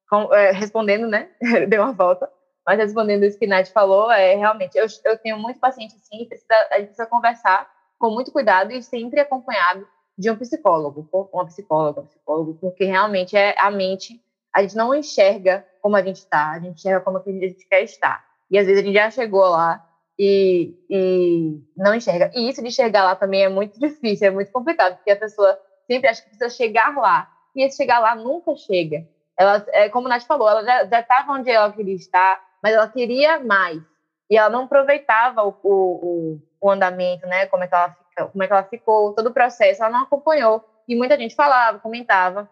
[0.09, 1.29] com, é, respondendo, né?
[1.67, 2.31] Deu uma volta.
[2.65, 6.53] Mas respondendo isso que Nath falou, é realmente, eu, eu tenho muito paciente assim, precisa,
[6.71, 12.01] a gente precisa conversar com muito cuidado e sempre acompanhado de um psicólogo, uma psicóloga,
[12.01, 14.21] um psicólogo, porque realmente é a mente
[14.53, 17.83] a gente não enxerga como a gente está, a gente enxerga como a gente quer
[17.83, 18.25] estar.
[18.49, 19.86] E às vezes a gente já chegou lá
[20.17, 22.31] e, e não enxerga.
[22.33, 25.57] E isso de chegar lá também é muito difícil, é muito complicado, porque a pessoa
[25.85, 27.29] sempre acha que precisa chegar lá.
[27.55, 29.07] E esse chegar lá nunca chega.
[29.37, 33.39] Ela, é, como Nath falou, ela já estava onde ela queria estar, mas ela queria
[33.39, 33.81] mais.
[34.29, 37.45] E ela não aproveitava o, o, o andamento, né?
[37.45, 40.03] Como é, que ela fica, como é que ela ficou, todo o processo, ela não
[40.03, 40.63] acompanhou.
[40.87, 42.49] E muita gente falava, comentava,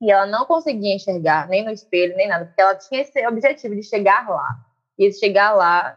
[0.00, 3.74] e ela não conseguia enxergar nem no espelho, nem nada, porque ela tinha esse objetivo
[3.74, 4.56] de chegar lá.
[4.98, 5.96] E esse chegar lá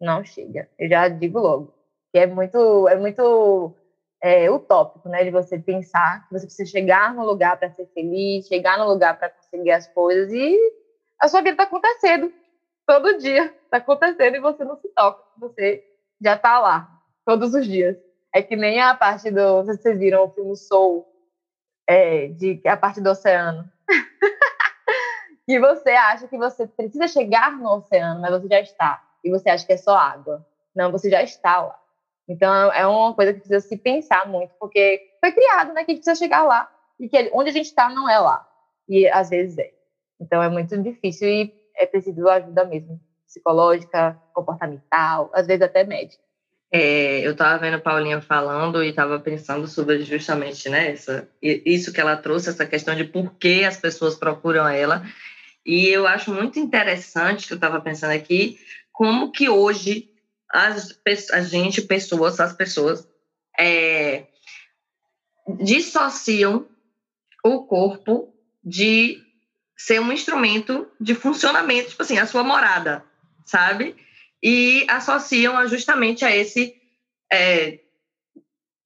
[0.00, 0.68] não chega.
[0.78, 1.74] Eu já digo logo.
[2.12, 3.74] Que é muito, é muito
[4.20, 5.24] é, utópico, né?
[5.24, 9.18] De você pensar que você precisa chegar no lugar para ser feliz, chegar no lugar
[9.18, 10.58] para conseguir as coisas e
[11.20, 12.32] a sua vida está acontecendo
[12.86, 13.54] todo dia.
[13.64, 15.22] Está acontecendo e você não se toca.
[15.38, 15.84] Você
[16.20, 16.90] já está lá
[17.24, 17.96] todos os dias.
[18.34, 19.64] É que nem a parte do.
[19.64, 21.06] Vocês viram o filme Soul,
[21.86, 23.70] é, de a parte do oceano.
[25.46, 29.09] que você acha que você precisa chegar no oceano, mas você já está.
[29.24, 30.46] E você acha que é só água.
[30.74, 31.78] Não, você já está lá.
[32.28, 35.84] Então é uma coisa que precisa se pensar muito, porque foi criado, né?
[35.84, 36.70] Que a gente precisa chegar lá.
[36.98, 38.46] E que onde a gente está não é lá.
[38.88, 39.72] E às vezes é.
[40.20, 43.00] Então é muito difícil e é preciso ajuda mesmo.
[43.26, 46.22] Psicológica, comportamental, às vezes até médica.
[46.72, 52.00] É, eu estava vendo Paulinha falando e estava pensando sobre justamente né, essa, isso que
[52.00, 55.04] ela trouxe, essa questão de por que as pessoas procuram ela.
[55.66, 58.58] E eu acho muito interessante, que eu estava pensando aqui,
[59.00, 60.10] como que hoje
[60.52, 60.94] as,
[61.32, 63.08] a gente, pessoas, as pessoas,
[63.58, 64.26] é,
[65.62, 66.68] dissociam
[67.42, 68.30] o corpo
[68.62, 69.18] de
[69.74, 73.02] ser um instrumento de funcionamento, tipo assim, a sua morada,
[73.46, 73.96] sabe?
[74.42, 76.76] E associam justamente a esse,
[77.32, 77.80] é,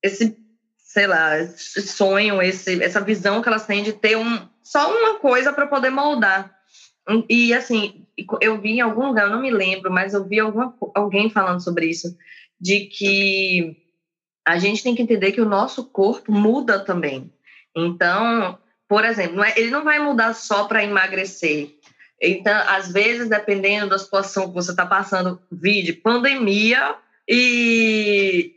[0.00, 0.38] esse,
[0.78, 5.52] sei lá, sonho, esse, essa visão que elas têm de ter um, só uma coisa
[5.52, 6.53] para poder moldar.
[7.28, 8.06] E assim,
[8.40, 11.62] eu vi em algum lugar, eu não me lembro, mas eu vi alguma, alguém falando
[11.62, 12.16] sobre isso,
[12.60, 13.76] de que
[14.46, 17.32] a gente tem que entender que o nosso corpo muda também.
[17.76, 21.74] Então, por exemplo, é, ele não vai mudar só para emagrecer.
[22.20, 26.96] Então, às vezes, dependendo da situação que você está passando, vídeo, pandemia,
[27.28, 28.54] e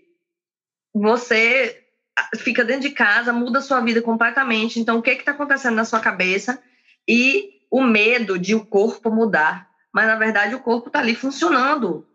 [0.94, 1.84] você
[2.38, 4.80] fica dentro de casa, muda a sua vida completamente.
[4.80, 6.62] Então, o que está acontecendo na sua cabeça?
[7.08, 9.68] E o medo de o corpo mudar.
[9.94, 12.06] Mas, na verdade, o corpo está ali funcionando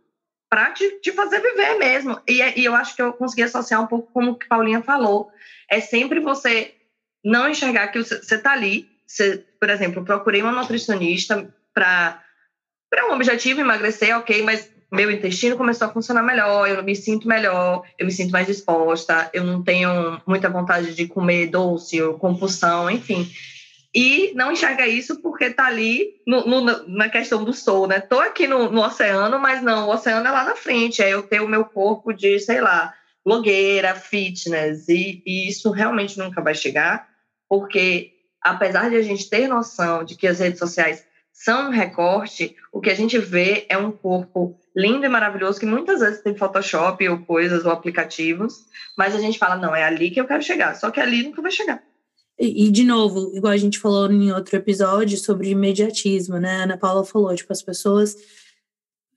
[0.48, 2.20] para te, te, fazer viver mesmo.
[2.28, 4.82] E, é, e, eu acho que eu consegui associar um pouco com o que Paulinha
[4.82, 5.30] falou.
[5.68, 6.74] É sempre você
[7.24, 8.88] não enxergar que você está ali.
[9.58, 12.22] Por exemplo, procurei uma nutricionista para
[13.08, 17.82] um objetivo emagrecer, ok, mas meu intestino começou a funcionar melhor, eu me sinto melhor,
[17.98, 22.90] eu me sinto mais disposta, eu não tenho muita vontade de comer doce ou compulsão,
[22.90, 23.30] enfim
[23.94, 27.98] e não enxerga isso porque está ali no, no, na questão do sol, né?
[27.98, 31.22] Estou aqui no, no, oceano, mas não, o oceano é lá na frente, é eu
[31.22, 36.54] ter o meu corpo de, sei lá, blogueira, fitness, e, e isso realmente nunca vai
[36.54, 37.06] chegar,
[37.48, 42.56] porque apesar de a gente ter noção de que as redes sociais são um recorte,
[42.72, 46.34] o que a gente vê é um corpo lindo e maravilhoso, que muitas vezes tem
[46.34, 50.42] Photoshop ou coisas ou aplicativos, mas a gente fala, não, é ali que eu quero
[50.42, 51.82] chegar, só que ali nunca vai chegar.
[52.44, 56.56] E, de novo, igual a gente falou em outro episódio sobre imediatismo, né?
[56.56, 58.16] A Ana Paula falou, tipo, as pessoas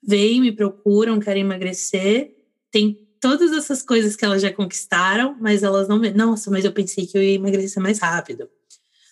[0.08, 2.36] vêm, me procuram, querem emagrecer,
[2.70, 7.08] tem todas essas coisas que elas já conquistaram, mas elas não Nossa, mas eu pensei
[7.08, 8.48] que eu ia emagrecer mais rápido.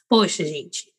[0.07, 0.93] Poxa, gente,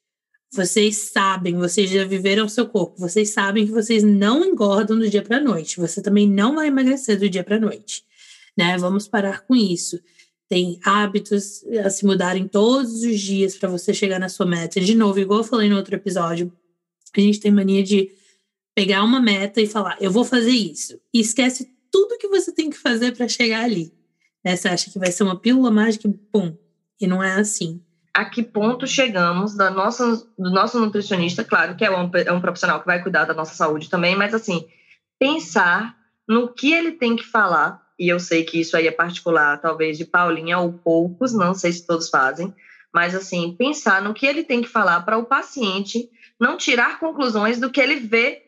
[0.52, 5.08] vocês sabem, vocês já viveram o seu corpo, vocês sabem que vocês não engordam do
[5.08, 8.02] dia para noite, você também não vai emagrecer do dia para noite,
[8.58, 8.76] né?
[8.76, 10.00] Vamos parar com isso
[10.54, 14.80] tem hábitos a se mudarem todos os dias para você chegar na sua meta.
[14.80, 16.52] De novo, igual eu falei no outro episódio,
[17.12, 18.12] a gente tem mania de
[18.72, 20.96] pegar uma meta e falar, eu vou fazer isso.
[21.12, 23.92] E esquece tudo que você tem que fazer para chegar ali.
[24.44, 24.54] Né?
[24.54, 26.56] Você acha que vai ser uma pílula mágica, pum.
[27.00, 27.82] E não é assim.
[28.14, 32.40] A que ponto chegamos da nossa, do nosso nutricionista, claro que é um, é um
[32.40, 34.68] profissional que vai cuidar da nossa saúde também, mas assim,
[35.18, 35.96] pensar
[36.28, 39.96] no que ele tem que falar e eu sei que isso aí é particular, talvez
[39.96, 42.52] de Paulinha ou poucos, não sei se todos fazem,
[42.92, 46.08] mas assim, pensar no que ele tem que falar para o paciente
[46.40, 48.42] não tirar conclusões do que ele vê,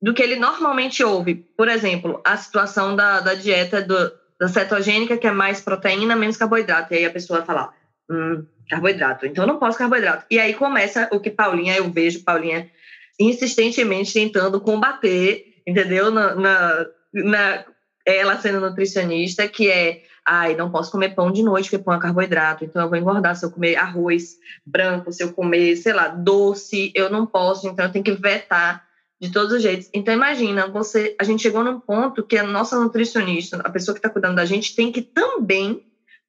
[0.00, 1.34] do que ele normalmente ouve.
[1.56, 6.36] Por exemplo, a situação da, da dieta do, da cetogênica, que é mais proteína, menos
[6.36, 6.92] carboidrato.
[6.92, 7.72] E aí a pessoa fala,
[8.10, 10.26] hum, carboidrato, então não posso carboidrato.
[10.30, 12.70] E aí começa o que Paulinha, eu vejo Paulinha
[13.18, 16.10] insistentemente tentando combater, entendeu?
[16.10, 17.64] Na, na, na
[18.06, 22.00] ela sendo nutricionista, que é, ai, não posso comer pão de noite, porque pão é
[22.00, 26.06] carboidrato, então eu vou engordar se eu comer arroz branco, se eu comer, sei lá,
[26.06, 28.86] doce, eu não posso, então eu tenho que vetar
[29.20, 29.90] de todos os jeitos.
[29.92, 33.98] Então imagina, você, a gente chegou num ponto que a nossa nutricionista, a pessoa que
[33.98, 35.84] está cuidando da gente, tem que também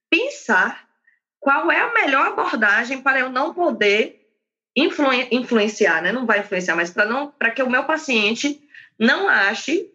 [0.09, 0.87] pensar
[1.39, 4.27] qual é a melhor abordagem para eu não poder
[4.75, 6.11] influ influenciar, né?
[6.11, 8.61] Não vai influenciar, mas para não, para que o meu paciente
[8.97, 9.89] não ache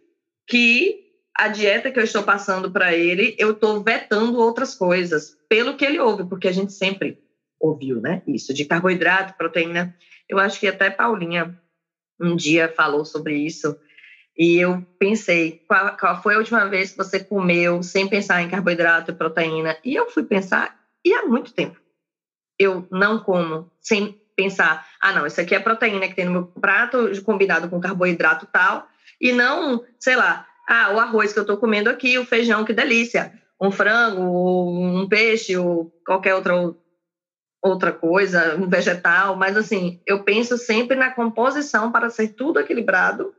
[0.46, 1.01] que
[1.36, 5.84] a dieta que eu estou passando para ele, eu estou vetando outras coisas, pelo que
[5.84, 7.18] ele ouve, porque a gente sempre
[7.58, 8.22] ouviu, né?
[8.26, 9.96] Isso, de carboidrato, proteína.
[10.28, 11.58] Eu acho que até Paulinha
[12.20, 13.76] um dia falou sobre isso,
[14.36, 18.48] e eu pensei, qual, qual foi a última vez que você comeu sem pensar em
[18.48, 19.76] carboidrato e proteína?
[19.84, 21.78] E eu fui pensar, e há muito tempo.
[22.58, 26.46] Eu não como sem pensar, ah, não, isso aqui é proteína que tem no meu
[26.46, 28.88] prato, combinado com carboidrato tal,
[29.20, 32.72] e não, sei lá, ah, o arroz que eu estou comendo aqui, o feijão, que
[32.72, 33.32] delícia.
[33.60, 36.74] Um frango, um peixe, ou qualquer outra,
[37.62, 39.36] outra coisa, um vegetal.
[39.36, 43.34] Mas, assim, eu penso sempre na composição para ser tudo equilibrado,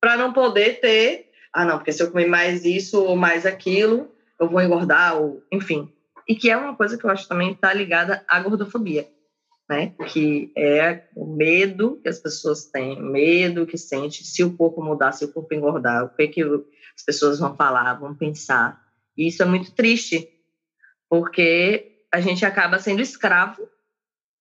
[0.00, 1.30] para não poder ter.
[1.52, 5.42] Ah, não, porque se eu comer mais isso ou mais aquilo, eu vou engordar, ou
[5.50, 5.92] enfim.
[6.28, 9.08] E que é uma coisa que eu acho também está ligada à gordofobia
[9.68, 9.94] né?
[10.12, 15.12] Que é o medo que as pessoas têm, medo que sente se o corpo mudar,
[15.12, 18.82] se o corpo engordar, o que, que as pessoas vão falar, vão pensar.
[19.16, 20.28] E isso é muito triste,
[21.08, 23.68] porque a gente acaba sendo escravo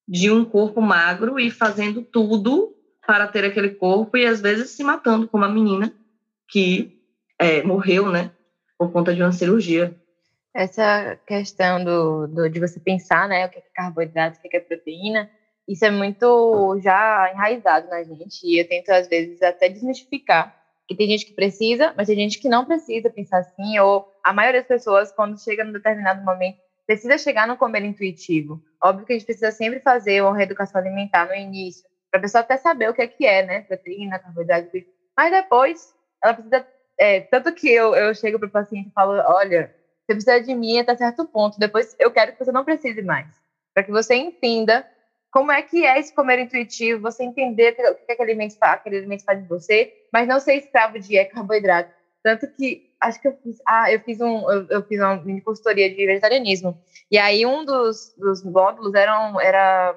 [0.07, 2.73] de um corpo magro e fazendo tudo
[3.05, 5.93] para ter aquele corpo e às vezes se matando, como a menina
[6.47, 7.01] que
[7.37, 8.31] é, morreu, né,
[8.77, 9.95] por conta de uma cirurgia.
[10.57, 14.59] Essa questão do, do, de você pensar, né, o que é carboidrato, o que é
[14.59, 15.29] proteína,
[15.67, 20.95] isso é muito já enraizado na gente e eu tento às vezes até desmistificar que
[20.95, 24.61] tem gente que precisa, mas tem gente que não precisa pensar assim, ou a maioria
[24.61, 28.59] das pessoas, quando chega num determinado momento, precisa chegar no comer intuitivo.
[28.81, 32.41] Óbvio que a gente precisa sempre fazer uma reeducação alimentar no início, para a pessoa
[32.41, 33.61] até saber o que é que é, né?
[33.61, 34.71] Proteína, carboidrato,
[35.15, 35.93] mas depois
[36.23, 36.65] ela precisa.
[36.99, 39.75] É, tanto que eu, eu chego para o paciente e falo: olha,
[40.07, 43.27] você precisa de mim até certo ponto, depois eu quero que você não precise mais,
[43.73, 44.87] para que você entenda
[45.31, 48.97] como é que é esse comer intuitivo, você entender o que, que aquele alimento, aquele
[48.97, 51.91] alimento faz de você, mas não ser escravo de é, carboidrato.
[52.23, 55.41] Tanto que acho que eu fiz, ah, eu fiz um, eu, eu fiz uma mini
[55.41, 56.81] consultoria de vegetarianismo.
[57.11, 59.95] E aí um dos, dos módulos eram era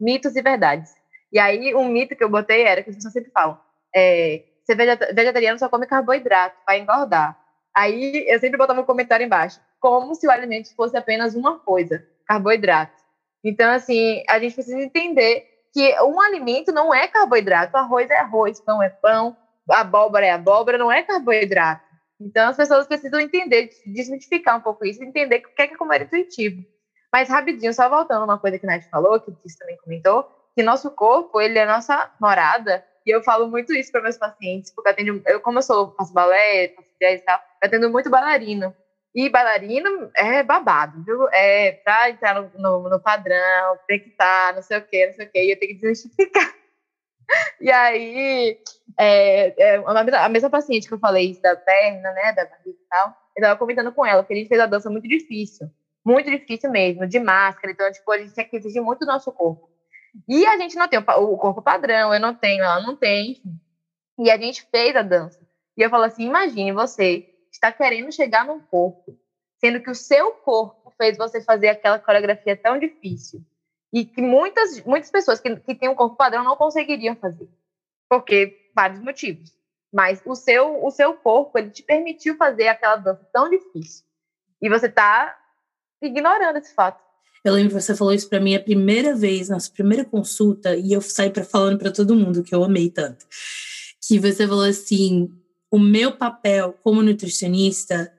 [0.00, 0.92] mitos e verdades.
[1.32, 3.60] E aí um mito que eu botei era que as pessoas sempre falam,
[3.94, 7.38] é, ser vegetariano só come carboidrato, vai engordar.
[7.74, 12.04] Aí eu sempre botava um comentário embaixo, como se o alimento fosse apenas uma coisa,
[12.26, 13.00] carboidrato.
[13.42, 17.76] Então, assim, a gente precisa entender que um alimento não é carboidrato.
[17.76, 19.36] Arroz é arroz, pão é pão,
[19.68, 21.82] abóbora é abóbora, não é carboidrato.
[22.20, 26.02] Então, as pessoas precisam entender, desmitificar um pouco isso, entender o que é, é comer
[26.02, 26.62] intuitivo.
[27.12, 30.62] Mas, rapidinho, só voltando uma coisa que a Nath falou, que o também comentou, que
[30.62, 34.88] nosso corpo, ele é nossa morada, e eu falo muito isso para meus pacientes, porque
[34.88, 38.74] eu, atendo, eu como eu sou, faço balé, faço e tal, eu atendo muito bailarino.
[39.14, 41.28] E bailarino é babado, viu?
[41.32, 45.06] É pra entrar no, no, no padrão, tem que estar, tá, não sei o quê,
[45.06, 46.54] não sei o quê, e eu tenho que desmistificar.
[47.60, 48.58] E aí,
[48.98, 53.16] é, é, a mesma paciente que eu falei da perna, né, da barriga e tal,
[53.36, 55.68] eu tava comentando com ela, que a gente fez a dança muito difícil,
[56.04, 59.30] muito difícil mesmo, de máscara, então, tipo, a gente tinha que exigir muito do nosso
[59.30, 59.70] corpo.
[60.28, 63.60] E a gente não tem o corpo padrão, eu não tenho, ela não tem, enfim.
[64.18, 65.38] E a gente fez a dança.
[65.80, 69.18] E eu falo assim, imagine você está querendo chegar num corpo,
[69.58, 73.42] sendo que o seu corpo fez você fazer aquela coreografia tão difícil
[73.90, 77.48] e que muitas, muitas pessoas que, que têm um corpo padrão não conseguiriam fazer,
[78.10, 79.54] porque vários motivos.
[79.90, 84.04] Mas o seu, o seu corpo, ele te permitiu fazer aquela dança tão difícil.
[84.60, 85.34] E você está
[86.02, 87.02] ignorando esse fato.
[87.42, 90.92] Eu lembro que você falou isso para mim a primeira vez, nossa primeira consulta, e
[90.92, 93.24] eu saí para falando para todo mundo que eu amei tanto.
[94.06, 95.39] Que você falou assim:
[95.70, 98.12] o meu papel como nutricionista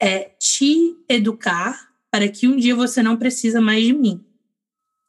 [0.00, 4.24] é te educar para que um dia você não precisa mais de mim.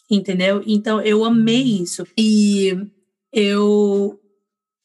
[0.09, 0.63] Entendeu?
[0.65, 2.05] Então eu amei isso.
[2.17, 2.75] E
[3.31, 4.19] eu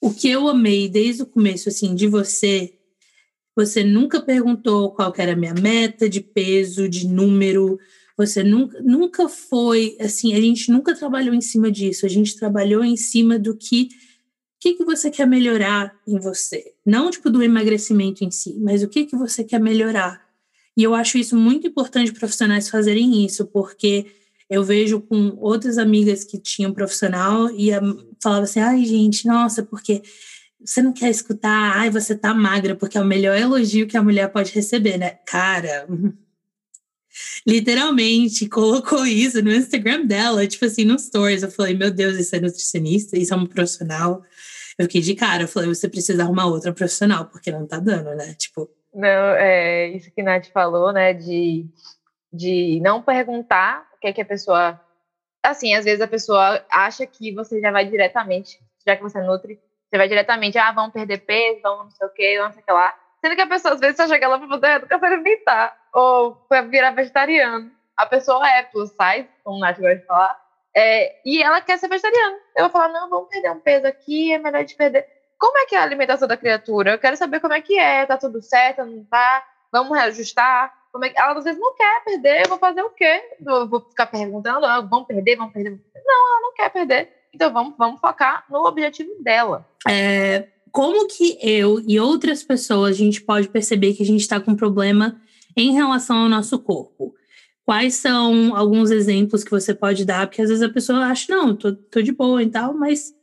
[0.01, 2.75] o que eu amei desde o começo assim de você,
[3.57, 7.79] você nunca perguntou qual era a minha meta de peso, de número,
[8.15, 12.85] você nunca, nunca foi assim, a gente nunca trabalhou em cima disso, a gente trabalhou
[12.85, 13.89] em cima do que
[14.65, 16.73] que, que você quer melhorar em você?
[16.87, 20.25] Não tipo do emagrecimento em si, mas o que, que você quer melhorar.
[20.75, 24.07] E eu acho isso muito importante profissionais fazerem isso, porque
[24.49, 27.69] eu vejo com outras amigas que tinham profissional e
[28.23, 30.03] falava assim: ai, gente, nossa, porque
[30.65, 34.03] você não quer escutar, ai, você tá magra, porque é o melhor elogio que a
[34.03, 35.11] mulher pode receber, né?
[35.27, 35.87] Cara,
[37.47, 41.43] literalmente colocou isso no Instagram dela, tipo assim, no stories.
[41.43, 44.25] Eu falei, meu Deus, isso é nutricionista, isso é um profissional.
[44.79, 48.15] Eu fiquei de cara, eu falei, você precisa arrumar outra profissional, porque não tá dando,
[48.15, 48.35] né?
[48.35, 48.69] Tipo.
[48.93, 51.13] Não, é isso que Nath falou, né?
[51.13, 51.67] De,
[52.33, 54.81] de não perguntar o que é que a pessoa.
[55.45, 59.61] Assim, às vezes a pessoa acha que você já vai diretamente, já que você nutre,
[59.95, 62.65] você vai diretamente, ah, vamos perder peso, vamos não sei o quê, não sei o
[62.65, 62.95] que lá.
[63.21, 66.63] Sendo que a pessoa, às vezes, só chega lá pra fazer educação alimentar, ou pra
[66.63, 67.71] virar vegetariano.
[67.97, 70.44] A pessoa é plus size, como o Nath gosta de falar,
[70.77, 72.37] é, e ela quer ser vegetariana.
[72.57, 75.07] Eu vou falar, não, vamos perder um peso aqui, é melhor de perder.
[75.39, 76.93] Como é que é a alimentação da criatura?
[76.93, 79.45] Eu quero saber como é que é, tá tudo certo, não tá?
[79.73, 80.73] Vamos reajustar?
[80.93, 81.19] Como é que...
[81.19, 83.23] Ela às vezes não quer perder, eu vou fazer o quê?
[83.45, 85.81] Eu vou ficar perguntando, ah, vamos perder, vamos perder.
[86.05, 87.11] Não, ela não quer perder.
[87.33, 89.69] Então vamos, vamos focar no objetivo dela.
[89.89, 94.41] É, como que eu e outras pessoas a gente pode perceber que a gente está
[94.41, 95.21] com problema
[95.57, 97.15] em relação ao nosso corpo?
[97.65, 100.27] Quais são alguns exemplos que você pode dar?
[100.27, 103.15] Porque às vezes a pessoa acha, não, tô, tô de boa e tal, mas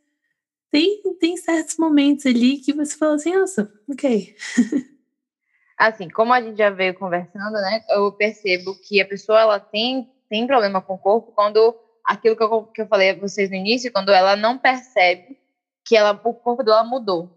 [0.71, 4.35] tem, tem certos momentos ali que você fala assim, nossa, ok.
[5.77, 10.07] Assim, como a gente já veio conversando, né, eu percebo que a pessoa ela tem,
[10.29, 11.75] tem problema com o corpo quando
[12.05, 15.39] aquilo que eu, que eu falei a vocês no início, quando ela não percebe
[15.83, 17.35] que ela, o corpo dela mudou.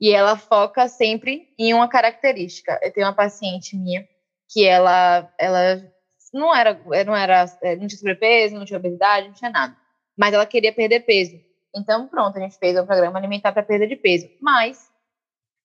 [0.00, 2.80] E ela foca sempre em uma característica.
[2.82, 4.06] Eu tenho uma paciente minha
[4.48, 5.93] que ela, ela
[6.34, 9.76] não era, não era, é, não tinha sobrepeso, não tinha obesidade, não tinha nada.
[10.16, 11.40] Mas ela queria perder peso.
[11.74, 14.28] Então, pronto, a gente fez um programa alimentar para perda de peso.
[14.40, 14.90] Mas,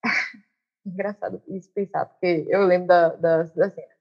[0.86, 3.94] engraçado isso pensar, porque eu lembro da, da, da cena.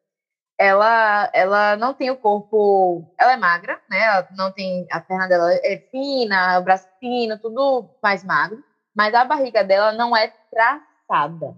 [0.58, 4.00] ela, ela não tem o corpo, ela é magra, né?
[4.00, 8.62] Ela não tem a perna dela é fina, o braço fino, tudo mais magro,
[8.94, 11.56] mas a barriga dela não é traçada,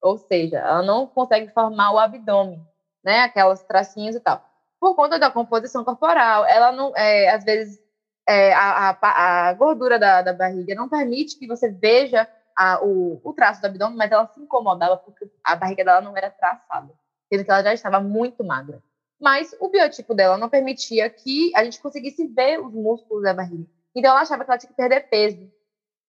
[0.00, 2.64] ou seja, ela não consegue formar o abdômen,
[3.04, 3.20] né?
[3.20, 4.51] Aquelas tracinhos e tal,
[4.82, 6.44] por conta da composição corporal.
[6.44, 7.80] Ela não, é, às vezes,
[8.28, 12.28] é, a, a, a, gordura da, da barriga não permite que você veja
[12.58, 16.16] a, o, o traço do abdômen, mas ela se incomodava porque a barriga dela não
[16.16, 16.92] era traçada
[17.32, 18.82] sendo que ela já estava muito magra.
[19.18, 23.64] Mas o biotipo dela não permitia que a gente conseguisse ver os músculos da barriga.
[23.94, 25.50] Então ela achava que ela tinha que perder peso,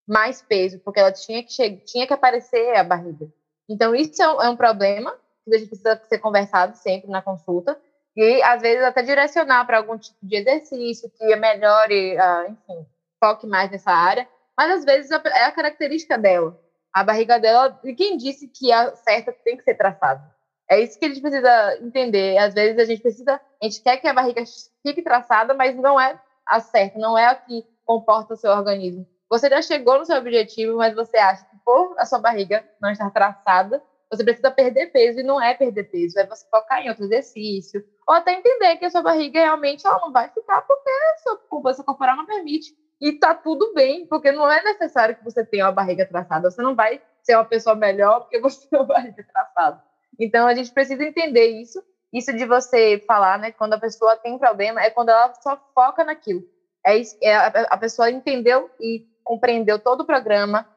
[0.06, 3.32] mais peso, porque ela tinha que, tinha que aparecer a barriga.
[3.70, 5.16] Então isso é um, é um problema
[5.46, 7.80] que a gente precisa ser conversado sempre na consulta
[8.16, 12.86] e às vezes até direcionar para algum tipo de exercício que melhore, uh, enfim,
[13.20, 14.28] foque mais nessa área.
[14.58, 16.60] Mas às vezes é a característica dela.
[16.94, 20.32] A barriga dela, e quem disse que a certa tem que ser traçada?
[20.70, 22.38] É isso que a gente precisa entender.
[22.38, 24.44] Às vezes a gente precisa, a gente quer que a barriga
[24.86, 29.08] fique traçada, mas não é a certa, não é a que comporta o seu organismo.
[29.30, 32.92] Você já chegou no seu objetivo, mas você acha que por a sua barriga não
[32.92, 33.82] estar traçada,
[34.16, 37.84] você precisa perder peso e não é perder peso, é você focar em outro exercício,
[38.08, 41.38] ou até entender que a sua barriga realmente ela não vai ficar porque a sua
[41.50, 42.76] composição corporal não permite.
[43.02, 46.50] E tá tudo bem, porque não é necessário que você tenha uma barriga traçada.
[46.50, 49.84] Você não vai ser uma pessoa melhor porque você tem uma barriga traçada.
[50.20, 51.84] Então a gente precisa entender isso.
[52.14, 56.04] Isso de você falar, né, quando a pessoa tem problema, é quando ela só foca
[56.04, 56.44] naquilo.
[56.86, 60.68] É, é a, a pessoa entendeu e compreendeu todo o programa,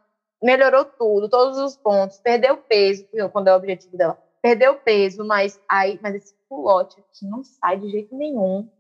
[0.47, 5.61] melhorou tudo, todos os pontos, perdeu peso, quando é o objetivo dela, perdeu peso, mas
[5.69, 8.71] aí, mas esse pulote aqui não sai de jeito nenhum.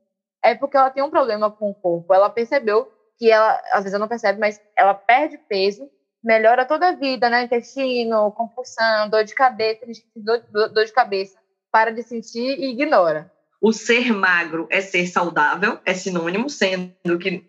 [0.44, 2.14] É porque ela tem um problema com o corpo.
[2.14, 2.88] Ela percebeu
[3.18, 5.90] que ela, às vezes ela não percebe, mas ela perde peso
[6.22, 7.42] melhora toda a vida, né?
[7.42, 11.36] Intestino, compulsão, dor de cabeça, dor, dor de cabeça,
[11.72, 13.32] para de sentir e ignora.
[13.60, 17.44] O ser magro é ser saudável, é sinônimo, sendo que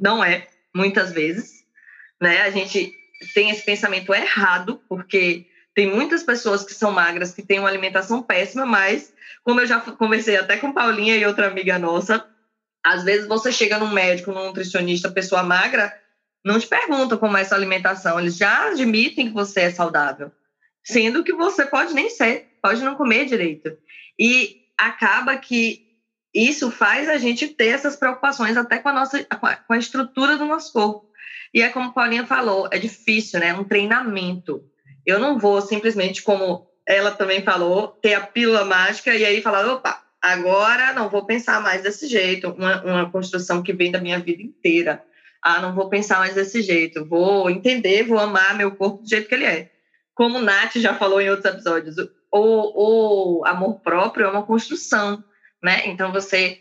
[0.00, 1.64] não é, muitas vezes.
[2.20, 2.40] Né?
[2.42, 2.99] A gente
[3.34, 8.22] tem esse pensamento errado, porque tem muitas pessoas que são magras, que têm uma alimentação
[8.22, 9.12] péssima, mas,
[9.44, 12.26] como eu já conversei até com Paulinha e outra amiga nossa,
[12.84, 15.94] às vezes você chega num médico, num nutricionista, pessoa magra,
[16.44, 20.32] não te perguntam como é essa alimentação, eles já admitem que você é saudável,
[20.82, 23.76] sendo que você pode nem ser, pode não comer direito.
[24.18, 25.86] E acaba que
[26.34, 29.24] isso faz a gente ter essas preocupações até com a nossa
[29.66, 31.09] com a estrutura do nosso corpo.
[31.52, 33.52] E é como Paulinha falou, é difícil, né?
[33.54, 34.62] Um treinamento.
[35.04, 39.66] Eu não vou simplesmente, como ela também falou, ter a pílula mágica e aí falar,
[39.66, 42.50] opa, agora não vou pensar mais desse jeito.
[42.50, 45.02] Uma, uma construção que vem da minha vida inteira
[45.42, 49.28] ah, não vou pensar mais desse jeito, vou entender, vou amar meu corpo do jeito
[49.28, 49.70] que ele é.
[50.14, 51.96] Como Nath já falou em outros episódios,
[52.30, 55.24] o, o amor próprio é uma construção,
[55.62, 55.86] né?
[55.86, 56.60] Então você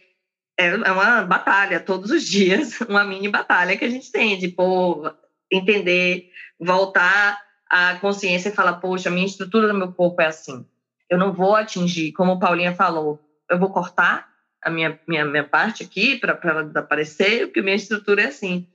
[0.59, 4.49] é, é uma batalha todos os dias, uma mini batalha que a gente tem de
[4.49, 5.09] pô,
[5.49, 6.29] entender,
[6.59, 10.65] voltar à consciência e falar, poxa, a minha estrutura do meu corpo é assim.
[11.09, 14.27] Eu não vou atingir, como Paulinha falou, eu vou cortar
[14.61, 16.33] a minha, minha, minha parte aqui para
[16.75, 18.67] aparecer, porque minha estrutura é assim.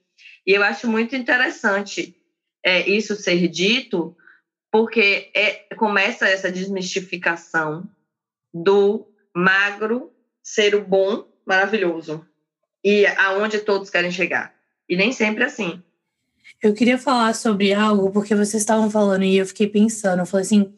[0.47, 2.17] E eu acho muito interessante
[2.65, 4.17] é, isso ser dito,
[4.73, 7.87] porque é, começa essa desmistificação
[8.53, 10.11] do magro
[10.43, 12.25] ser o bom, maravilhoso,
[12.83, 14.55] e aonde todos querem chegar.
[14.89, 15.83] E nem sempre é assim.
[16.63, 20.47] Eu queria falar sobre algo, porque vocês estavam falando e eu fiquei pensando, eu falei
[20.47, 20.75] assim,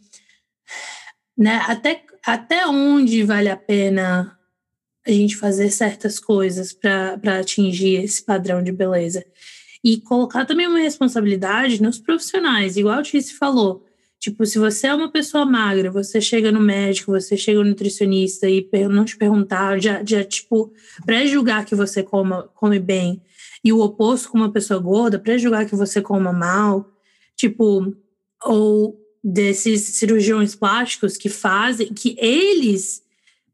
[1.37, 4.37] né, até, até onde vale a pena
[5.07, 9.25] a gente fazer certas coisas para atingir esse padrão de beleza.
[9.85, 13.86] E colocar também uma responsabilidade nos profissionais, igual a Tice falou.
[14.27, 18.51] Tipo, se você é uma pessoa magra, você chega no médico, você chega no nutricionista
[18.51, 20.73] e não te perguntar, já, já tipo,
[21.05, 23.23] pré-julgar que você coma, come bem,
[23.63, 26.93] e o oposto com uma pessoa gorda, pré-julgar que você coma mal,
[27.37, 27.95] tipo,
[28.43, 33.05] ou desses cirurgiões plásticos que fazem, que eles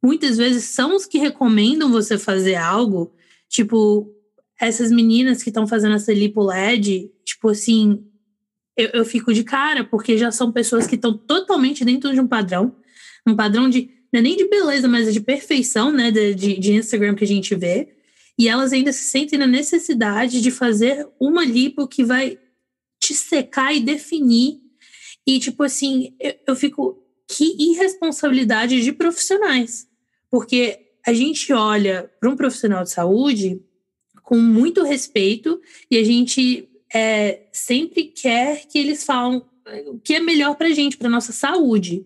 [0.03, 3.13] muitas vezes são os que recomendam você fazer algo,
[3.47, 4.11] tipo,
[4.59, 8.03] essas meninas que estão fazendo essa lipo LED, tipo assim,
[8.77, 12.27] eu, eu fico de cara, porque já são pessoas que estão totalmente dentro de um
[12.27, 12.75] padrão,
[13.27, 16.73] um padrão de, não é nem de beleza, mas é de perfeição, né, de, de,
[16.73, 17.95] Instagram que a gente vê,
[18.39, 22.39] e elas ainda se sentem na necessidade de fazer uma lipo que vai
[23.01, 24.61] te secar e definir,
[25.27, 29.87] e tipo assim, eu, eu fico, que irresponsabilidade de profissionais.
[30.31, 33.61] Porque a gente olha para um profissional de saúde
[34.23, 35.61] com muito respeito
[35.91, 39.45] e a gente é, sempre quer que eles falam
[39.87, 42.05] o que é melhor para gente, para nossa saúde.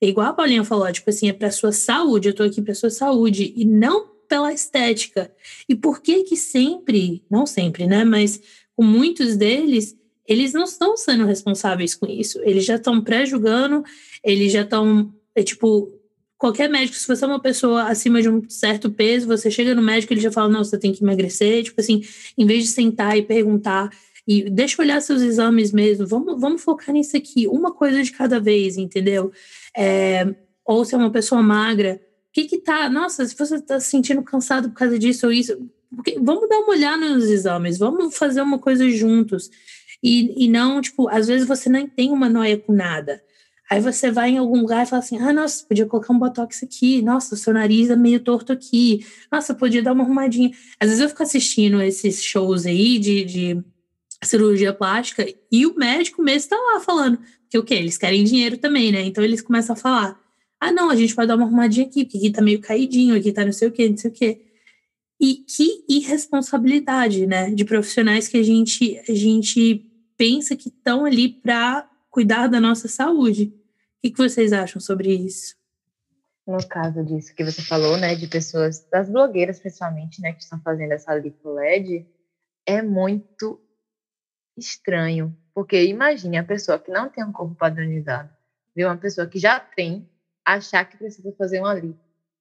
[0.00, 2.74] É igual a Paulinha falou, tipo assim, é para sua saúde, eu tô aqui para
[2.74, 5.30] sua saúde e não pela estética.
[5.68, 8.40] E por que que sempre, não sempre, né, mas
[8.74, 12.40] com muitos deles, eles não estão sendo responsáveis com isso.
[12.42, 13.84] Eles já estão pré-julgando,
[14.24, 15.92] eles já estão, é, tipo,
[16.38, 19.82] qualquer médico, se você é uma pessoa acima de um certo peso, você chega no
[19.82, 22.02] médico, ele já fala, não, você tem que emagrecer, tipo assim,
[22.36, 23.90] em vez de sentar e perguntar,
[24.26, 28.12] e deixa eu olhar seus exames mesmo, vamos, vamos focar nisso aqui, uma coisa de
[28.12, 29.32] cada vez, entendeu?
[29.76, 33.80] É, ou se é uma pessoa magra, o que que tá, nossa, se você tá
[33.80, 37.78] se sentindo cansado por causa disso ou isso, porque, vamos dar uma olhada nos exames,
[37.78, 39.50] vamos fazer uma coisa juntos.
[40.02, 43.22] E, e não, tipo, às vezes você nem tem uma noia com nada.
[43.70, 46.62] Aí você vai em algum lugar e fala assim: ah, nossa, podia colocar um botox
[46.62, 50.50] aqui, nossa, seu nariz é meio torto aqui, nossa, podia dar uma arrumadinha.
[50.80, 53.64] Às vezes eu fico assistindo esses shows aí de, de
[54.24, 57.18] cirurgia plástica e o médico mesmo tá lá falando
[57.52, 57.74] que o quê?
[57.74, 59.02] Eles querem dinheiro também, né?
[59.02, 60.18] Então eles começam a falar:
[60.58, 63.30] ah, não, a gente pode dar uma arrumadinha aqui, porque aqui tá meio caidinho, aqui
[63.30, 64.46] tá não sei o quê, não sei o quê.
[65.20, 69.84] E que irresponsabilidade, né, de profissionais que a gente, a gente
[70.16, 73.44] pensa que estão ali para cuidar da nossa saúde.
[73.44, 75.54] O que, que vocês acham sobre isso?
[76.46, 80.60] No caso disso que você falou, né, de pessoas, das blogueiras principalmente, né, que estão
[80.60, 82.06] fazendo essa lipo LED,
[82.66, 83.60] é muito
[84.56, 88.30] estranho, porque imagine a pessoa que não tem um corpo padronizado,
[88.74, 90.08] ver uma pessoa que já tem,
[90.44, 92.00] achar que precisa fazer uma lipo.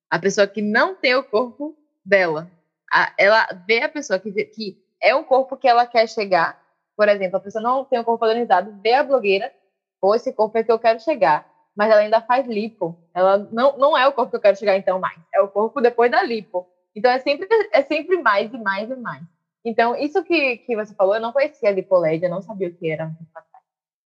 [0.10, 2.50] A pessoa que não tem o corpo dela,
[2.92, 6.62] a, ela vê a pessoa que, que é um corpo que ela quer chegar.
[6.96, 9.52] Por exemplo, a pessoa não tem o corpo padronizado, vê a blogueira,
[10.00, 11.50] pô, esse corpo é que eu quero chegar.
[11.76, 12.98] Mas ela ainda faz lipo.
[13.14, 15.18] Ela não, não é o corpo que eu quero chegar então mais.
[15.34, 16.68] É o corpo depois da lipo.
[16.94, 19.24] Então é sempre, é sempre mais e mais e mais.
[19.64, 22.74] Então, isso que, que você falou, eu não conhecia a lipoled, eu não sabia o
[22.74, 23.12] que era.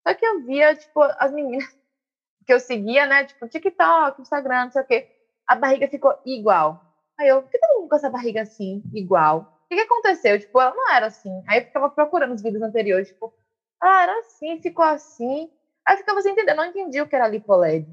[0.06, 1.66] Só que eu via, tipo, as meninas
[2.46, 3.26] que eu seguia, né?
[3.26, 5.10] Tipo, TikTok, Instagram, não sei o quê.
[5.48, 6.82] A barriga ficou igual.
[7.18, 9.40] Aí eu, por que todo mundo com essa barriga assim, igual?
[9.40, 10.40] O que, que aconteceu?
[10.40, 11.32] Tipo, ela não era assim.
[11.48, 13.34] Aí eu ficava procurando os vídeos anteriores, tipo,
[13.82, 15.50] ah, era assim, ficou assim.
[15.86, 17.88] Aí eu ficava sem entender, não entendi o que era lipoled.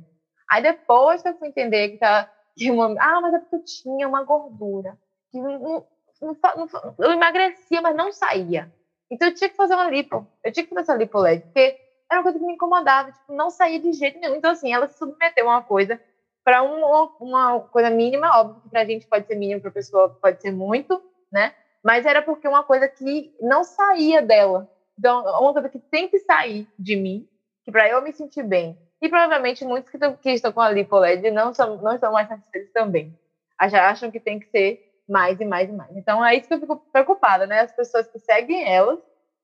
[0.50, 2.30] Aí depois que eu fui entender que tá.
[2.56, 4.98] Que uma, ah, mas é porque eu tinha uma gordura.
[5.30, 5.86] Que não,
[6.22, 8.72] não, não, eu emagrecia, mas não saía.
[9.10, 10.26] Então eu tinha que fazer uma lipo.
[10.42, 11.78] Eu tinha que fazer essa lipoled, porque
[12.10, 14.36] era uma coisa que me incomodava, tipo, não saía de jeito nenhum.
[14.36, 16.00] Então, assim, ela submeteu a uma coisa
[16.44, 16.84] para um,
[17.20, 20.40] uma coisa mínima, óbvio que para a gente pode ser mínimo, para a pessoa pode
[20.40, 21.00] ser muito,
[21.30, 21.54] né?
[21.82, 24.70] Mas era porque uma coisa que não saía dela.
[24.98, 27.28] Então, uma coisa que tem que sair de mim,
[27.64, 28.78] que para eu me sentir bem.
[29.00, 32.72] E provavelmente muitos que, que estão com a lipoled não, são, não estão mais satisfeitos
[32.72, 33.18] também.
[33.58, 35.96] Acham que tem que ser mais e mais e mais.
[35.96, 37.60] Então é isso que eu fico preocupada, né?
[37.60, 38.98] As pessoas que seguem elas,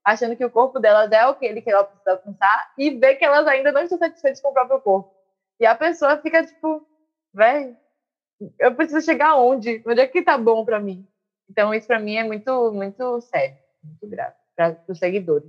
[0.04, 3.46] achando que o corpo delas é aquele que ela precisa alcançar e ver que elas
[3.46, 5.12] ainda não estão satisfeitas com o próprio corpo.
[5.61, 6.86] E a pessoa fica tipo,
[7.34, 7.76] velho,
[8.59, 9.82] eu preciso chegar aonde?
[9.86, 11.06] Onde é que tá bom para mim?
[11.50, 15.48] Então, isso para mim é muito, muito sério, muito grave, para os seguidores.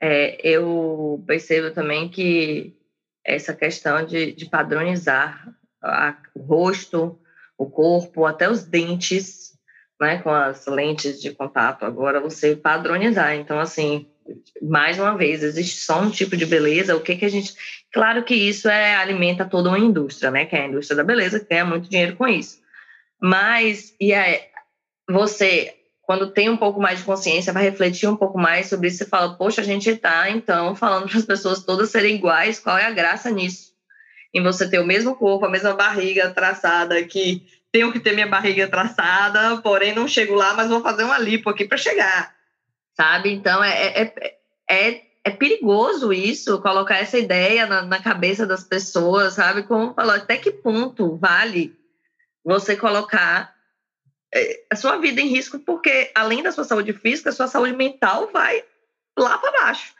[0.00, 2.76] É, eu percebo também que
[3.24, 7.20] essa questão de, de padronizar a, o rosto,
[7.60, 9.52] o corpo, até os dentes,
[10.00, 13.36] né, com as lentes de contato, agora você padronizar.
[13.36, 14.08] Então, assim,
[14.62, 17.54] mais uma vez, existe só um tipo de beleza, o que que a gente...
[17.92, 21.38] Claro que isso é, alimenta toda uma indústria, né, que é a indústria da beleza,
[21.38, 22.60] que ganha muito dinheiro com isso.
[23.20, 24.40] Mas, e aí,
[25.06, 29.02] você, quando tem um pouco mais de consciência, vai refletir um pouco mais sobre isso
[29.02, 32.78] e fala, poxa, a gente está, então, falando para as pessoas todas serem iguais, qual
[32.78, 33.69] é a graça nisso?
[34.32, 38.26] Em você ter o mesmo corpo, a mesma barriga traçada, que tenho que ter minha
[38.26, 42.34] barriga traçada, porém não chego lá, mas vou fazer uma lipo aqui para chegar
[43.00, 43.32] sabe?
[43.32, 44.34] Então, é, é,
[44.68, 49.62] é, é, perigoso isso, colocar essa ideia na, na cabeça das pessoas, sabe?
[49.62, 51.74] Como falou, até que ponto vale
[52.44, 53.54] você colocar
[54.70, 58.30] a sua vida em risco, porque além da sua saúde física, a sua saúde mental
[58.32, 58.62] vai
[59.18, 59.94] lá para baixo.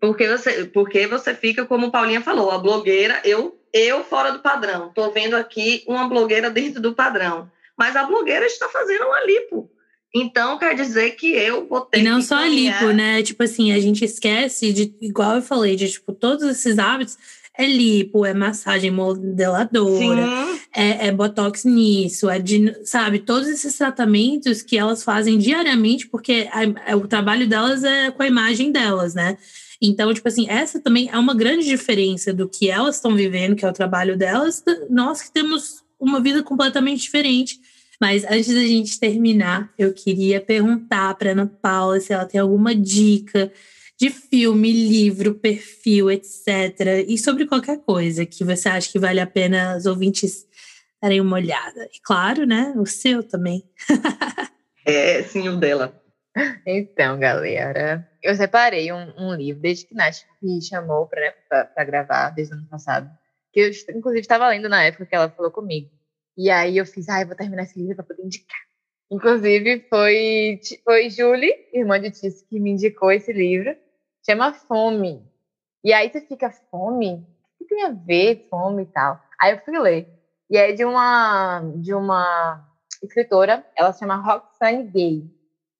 [0.00, 4.88] Porque você, porque você fica, como Paulinha falou, a blogueira, eu, eu fora do padrão.
[4.88, 7.50] Estou vendo aqui uma blogueira dentro do padrão.
[7.76, 9.70] Mas a blogueira está fazendo uma lipo.
[10.14, 11.98] Então quer dizer que eu vou ter.
[11.98, 13.20] E não só a lipo, né?
[13.22, 17.18] Tipo assim, a gente esquece de, igual eu falei, de tipo, todos esses hábitos.
[17.56, 20.26] É lipo, é massagem modeladora,
[20.74, 26.48] é, é, botox nisso, é de, sabe, todos esses tratamentos que elas fazem diariamente, porque
[26.50, 29.38] a, a, o trabalho delas é com a imagem delas, né?
[29.86, 33.64] Então, tipo assim, essa também é uma grande diferença do que elas estão vivendo, que
[33.64, 37.60] é o trabalho delas, nós que temos uma vida completamente diferente
[38.00, 42.74] mas antes da gente terminar, eu queria perguntar para Ana Paula se ela tem alguma
[42.74, 43.52] dica
[43.98, 47.06] de filme, livro, perfil, etc.
[47.06, 50.46] E sobre qualquer coisa que você acha que vale a pena os ouvintes
[51.00, 51.88] darem uma olhada.
[51.92, 52.74] E claro, né?
[52.76, 53.62] O seu também.
[54.84, 56.03] é, sim, o dela.
[56.66, 62.54] Então, galera, eu separei um, um livro desde que Nath me chamou para gravar, desde
[62.54, 63.10] o ano passado,
[63.52, 65.90] que eu, inclusive, estava lendo na época que ela falou comigo.
[66.36, 68.58] E aí eu fiz, ah, eu vou terminar esse livro para poder indicar.
[69.10, 73.76] Inclusive, foi, foi Julie, irmã de Tice, que me indicou esse livro.
[74.26, 75.22] Chama Fome.
[75.84, 77.26] E aí você fica, fome?
[77.60, 79.20] O que tem a ver fome e tal?
[79.40, 80.08] Aí eu fui ler.
[80.50, 82.66] E é de uma, de uma
[83.02, 85.33] escritora, ela se chama Roxane Gay.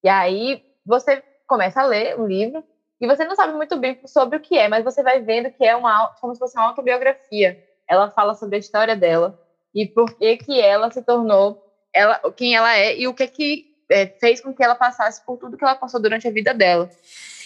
[0.05, 2.63] E aí você começa a ler o livro
[3.01, 5.65] e você não sabe muito bem sobre o que é, mas você vai vendo que
[5.65, 7.59] é uma como se fosse uma autobiografia.
[7.89, 9.41] Ela fala sobre a história dela
[9.75, 13.65] e por que que ela se tornou ela, quem ela é e o que que
[13.91, 16.91] é, fez com que ela passasse por tudo que ela passou durante a vida dela.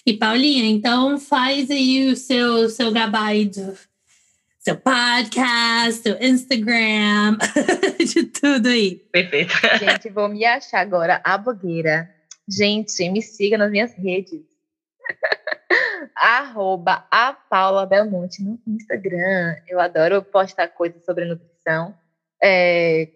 [0.04, 3.76] E Paulinha, então faz aí o seu seu gabarito
[4.58, 7.38] seu podcast, seu Instagram,
[8.04, 8.96] de tudo aí.
[9.10, 9.54] Perfeito.
[9.78, 12.17] Gente, vou me achar agora a blogueira.
[12.48, 14.42] Gente, me siga nas minhas redes.
[16.16, 19.56] Arroba a Paula Belmonte no Instagram.
[19.68, 21.94] Eu adoro postar coisas sobre nutrição.
[22.42, 23.08] É,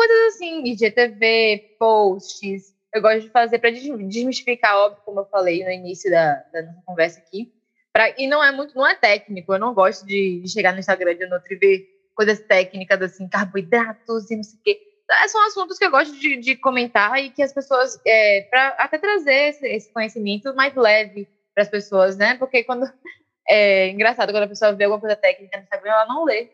[0.00, 2.74] coisas assim, IGTV, posts.
[2.94, 6.82] Eu gosto de fazer para desmistificar, óbvio, como eu falei no início da, da nossa
[6.86, 7.52] conversa aqui.
[7.92, 9.52] Pra, e não é muito, não é técnico.
[9.52, 14.36] Eu não gosto de, chegar no Instagram de Nutri ver coisas técnicas assim, carboidratos e
[14.36, 14.80] não sei o quê.
[15.10, 18.68] É, são assuntos que eu gosto de, de comentar e que as pessoas, é, para
[18.78, 22.36] até trazer esse, esse, conhecimento mais leve para as pessoas, né?
[22.36, 22.86] Porque quando
[23.48, 26.50] é engraçado quando a pessoa vê alguma coisa técnica no Instagram, ela não lê.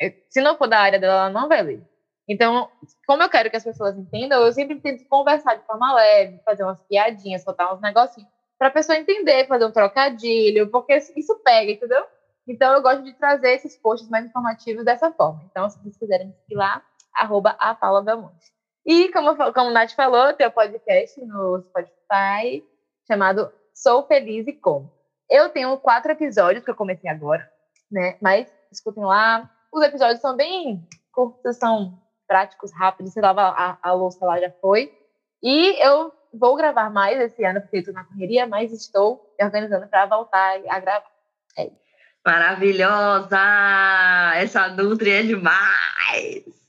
[0.00, 1.82] É, se não for da área dela, ela não vai ler.
[2.28, 2.70] Então,
[3.06, 6.62] como eu quero que as pessoas entendam, eu sempre tento conversar de forma leve, fazer
[6.62, 11.72] umas piadinhas, soltar uns negocinhos, para a pessoa entender, fazer um trocadilho, porque isso pega,
[11.72, 12.04] entendeu?
[12.46, 15.42] Então, eu gosto de trazer esses posts mais informativos dessa forma.
[15.50, 16.84] Então, se vocês quiserem seguir lá,
[17.14, 18.50] arroba a Paula Belmonte.
[18.84, 22.64] E, como, como o Nath falou, tem um podcast no Spotify
[23.06, 24.92] chamado Sou Feliz e Como.
[25.28, 27.48] Eu tenho quatro episódios que eu comecei agora,
[27.90, 28.16] né?
[28.20, 29.48] Mas escutem lá.
[29.72, 33.12] Os episódios são bem curtos, são práticos, rápidos.
[33.12, 34.92] Você lava a, a louça lá, já foi.
[35.42, 39.86] E eu vou gravar mais esse ano, porque estou na correria, mas estou me organizando
[39.88, 41.10] para voltar a gravar.
[41.58, 41.70] É
[42.24, 43.38] Maravilhosa!
[44.36, 46.59] Essa Nutri é demais!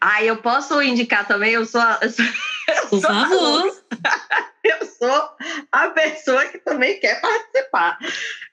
[0.00, 2.24] Ah, eu posso indicar também, eu sou, eu sou,
[2.68, 3.76] eu Por favor.
[4.64, 5.28] eu sou
[5.72, 7.98] a pessoa que também quer participar.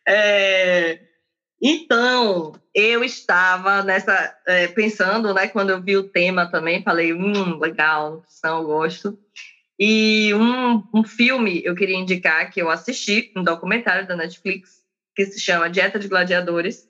[0.08, 1.00] É,
[1.62, 7.60] então, eu estava nessa é, pensando, né, quando eu vi o tema também, falei, hum,
[7.60, 9.18] legal, eu gosto.
[9.80, 14.84] E um, um filme eu queria indicar que eu assisti, um documentário da Netflix,
[15.16, 16.88] que se chama Dieta de Gladiadores,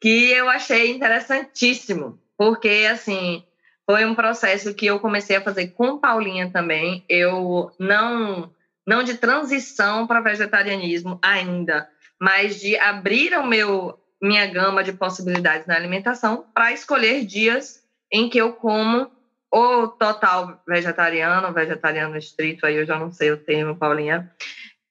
[0.00, 3.44] que eu achei interessantíssimo, porque, assim,
[3.86, 7.04] foi um processo que eu comecei a fazer com Paulinha também.
[7.08, 8.50] Eu não,
[8.86, 11.88] não de transição para vegetarianismo ainda,
[12.20, 18.30] mas de abrir o meu minha gama de possibilidades na alimentação para escolher dias em
[18.30, 19.10] que eu como
[19.50, 24.32] ou total vegetariano, vegetariano estrito, aí eu já não sei o termo, Paulinha,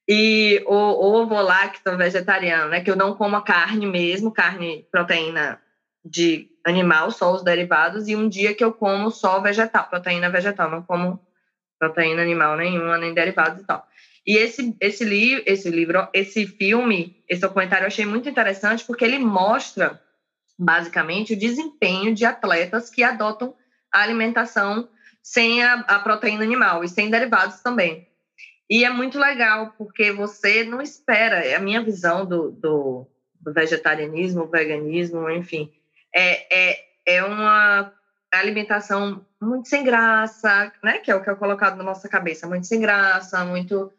[0.08, 5.60] e ou, vou lacto vegetariano, né, que eu não como carne mesmo, carne, proteína
[6.04, 10.70] de animal, só os derivados, e um dia que eu como só vegetal, proteína vegetal,
[10.70, 11.20] não como
[11.78, 13.86] proteína animal nenhuma, nem derivados e tal.
[14.26, 19.04] E esse, esse, li, esse livro, esse filme, esse documentário eu achei muito interessante porque
[19.04, 20.00] ele mostra,
[20.58, 23.54] basicamente, o desempenho de atletas que adotam
[23.92, 24.88] a alimentação
[25.22, 28.08] sem a, a proteína animal e sem derivados também.
[28.68, 33.06] E é muito legal, porque você não espera, é a minha visão do, do,
[33.38, 35.70] do vegetarianismo, veganismo, enfim,
[36.14, 37.92] é, é, é uma
[38.32, 40.98] alimentação muito sem graça, né?
[40.98, 43.92] Que é o que é colocado na nossa cabeça, muito sem graça, muito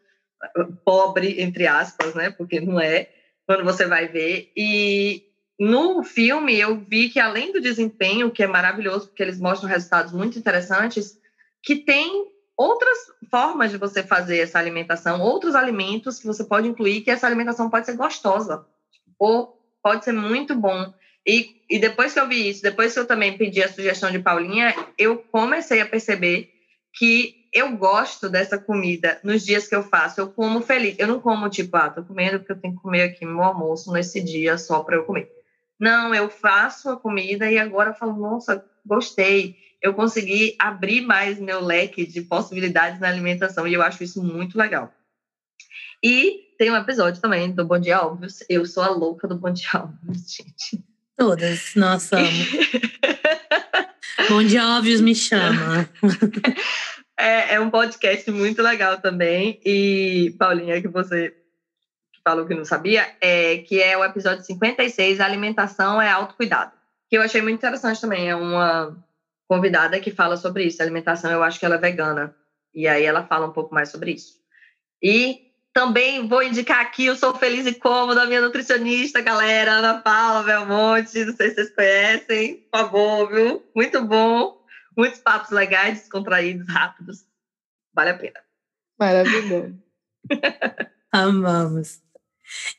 [0.84, 2.30] pobre, entre aspas, né?
[2.30, 3.08] Porque não é,
[3.46, 4.50] quando você vai ver.
[4.56, 5.24] E
[5.58, 10.12] no filme eu vi que, além do desempenho, que é maravilhoso, porque eles mostram resultados
[10.12, 11.18] muito interessantes,
[11.62, 12.98] que tem outras
[13.30, 17.68] formas de você fazer essa alimentação, outros alimentos que você pode incluir, que essa alimentação
[17.68, 18.66] pode ser gostosa,
[19.18, 20.92] ou pode ser muito bom.
[21.26, 24.20] E, e depois que eu vi isso, depois que eu também pedi a sugestão de
[24.20, 26.50] Paulinha, eu comecei a perceber
[26.94, 30.20] que eu gosto dessa comida nos dias que eu faço.
[30.20, 30.94] Eu como feliz.
[30.98, 33.92] Eu não como tipo, ah, tô comendo porque eu tenho que comer aqui meu almoço
[33.92, 35.30] nesse dia só para eu comer.
[35.78, 39.56] Não, eu faço a comida e agora eu falo, nossa, gostei.
[39.82, 44.56] Eu consegui abrir mais meu leque de possibilidades na alimentação e eu acho isso muito
[44.56, 44.92] legal.
[46.02, 48.44] E tem um episódio também do Bom Dia Óbvios.
[48.48, 50.95] Eu sou a louca do Bom Dia Óbvios, gente.
[51.16, 52.18] Todas, nossa.
[54.28, 55.88] Bom Dia Óbvios me chama.
[57.18, 59.58] é, é um podcast muito legal também.
[59.64, 61.34] E, Paulinha, que você
[62.22, 66.72] falou que não sabia, é que é o episódio 56, Alimentação é Autocuidado.
[67.08, 68.28] Que eu achei muito interessante também.
[68.28, 68.94] É uma
[69.48, 70.82] convidada que fala sobre isso.
[70.82, 72.36] A alimentação, eu acho que ela é vegana.
[72.74, 74.34] E aí ela fala um pouco mais sobre isso.
[75.02, 75.45] E
[75.76, 80.42] também vou indicar aqui, eu sou feliz e cômoda, a minha nutricionista, galera, Ana Paula
[80.42, 83.62] Belmonte, não sei se vocês conhecem, por favor, viu?
[83.74, 84.64] Muito bom,
[84.96, 87.26] muitos papos legais, descontraídos, rápidos,
[87.92, 88.40] vale a pena.
[88.98, 89.78] Maravilhoso.
[91.12, 92.00] Amamos.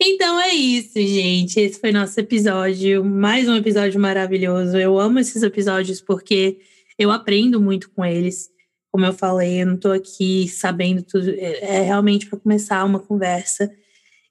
[0.01, 1.59] Então é isso, gente.
[1.59, 4.75] Esse foi nosso episódio, mais um episódio maravilhoso.
[4.75, 6.61] Eu amo esses episódios porque
[6.97, 8.49] eu aprendo muito com eles
[8.97, 12.97] como eu falei, eu não estou aqui sabendo tudo, é, é realmente para começar uma
[12.97, 13.71] conversa.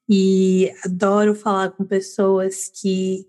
[0.08, 3.28] E adoro falar com pessoas que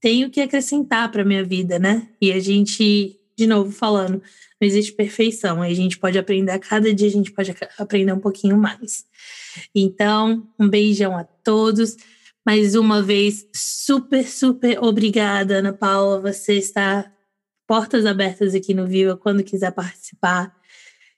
[0.00, 2.08] têm o que acrescentar para minha vida, né?
[2.18, 4.22] E a gente, de novo falando,
[4.58, 8.20] não existe perfeição, a gente pode aprender a cada dia, a gente pode aprender um
[8.20, 9.04] pouquinho mais.
[9.74, 11.94] Então, um beijão a todos.
[12.46, 16.20] Mais uma vez, super, super obrigada, Ana Paula.
[16.20, 17.13] Você está
[17.66, 20.54] portas abertas aqui no Viva quando quiser participar.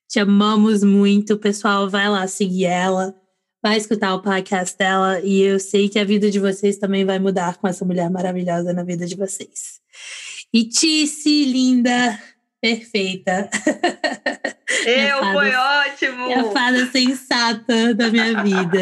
[0.09, 1.89] Te amamos muito, pessoal.
[1.89, 3.15] Vai lá seguir ela,
[3.63, 7.19] vai escutar o podcast dela e eu sei que a vida de vocês também vai
[7.19, 9.81] mudar com essa mulher maravilhosa na vida de vocês.
[10.53, 12.19] E Tice, linda,
[12.67, 13.49] perfeita.
[14.85, 16.31] Eu, fada, foi ótimo!
[16.31, 18.79] É a fada sensata da minha vida.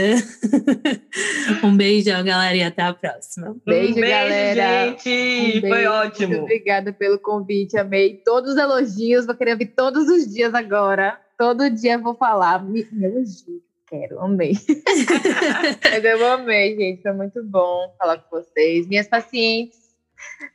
[1.62, 3.54] um beijão, galera, e até a próxima.
[3.66, 4.88] Beijo, um beijo galera.
[4.88, 5.08] gente!
[5.08, 6.28] Um beijo, foi ótimo.
[6.28, 11.18] Muito obrigada pelo convite, amei todos os elogios, vou querer ouvir todos os dias agora.
[11.38, 12.64] Todo dia vou falar.
[12.64, 14.52] Me, me elogio, quero, amei.
[15.84, 18.86] Mas eu amei, gente, foi muito bom falar com vocês.
[18.86, 19.83] Minhas pacientes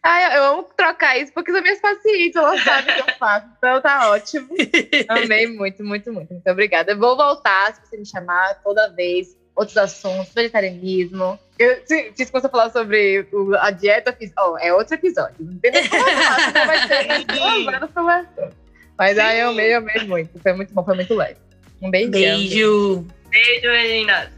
[0.03, 3.47] Ai, eu amo trocar isso porque são minhas pacientes, elas sabem o que eu faço.
[3.57, 4.49] Então tá ótimo.
[5.09, 6.33] Amei muito, muito, muito.
[6.33, 6.91] Muito obrigada.
[6.91, 9.37] Eu vou voltar, se você me chamar, toda vez.
[9.55, 11.37] Outros assuntos, vegetarianismo.
[11.57, 15.35] Eu disse que você falar sobre o, a dieta, fiz, oh, é outro episódio.
[15.39, 18.53] Não tem nem como falar, então vai ser
[18.97, 20.39] Mas aí eu amei, eu amei muito.
[20.39, 21.37] Foi muito bom, foi muito leve.
[21.81, 22.11] Um beijo.
[22.11, 23.07] Beijo.
[23.29, 24.29] Beijo, meninas.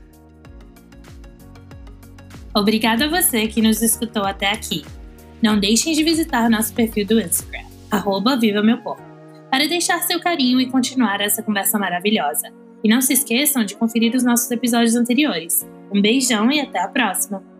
[2.54, 4.84] Obrigada a você que nos escutou até aqui.
[5.42, 9.02] Não deixem de visitar nosso perfil do Instagram, arroba Viva Meu Corpo,
[9.50, 12.48] para deixar seu carinho e continuar essa conversa maravilhosa.
[12.84, 15.68] E não se esqueçam de conferir os nossos episódios anteriores.
[15.92, 17.51] Um beijão e até a próxima!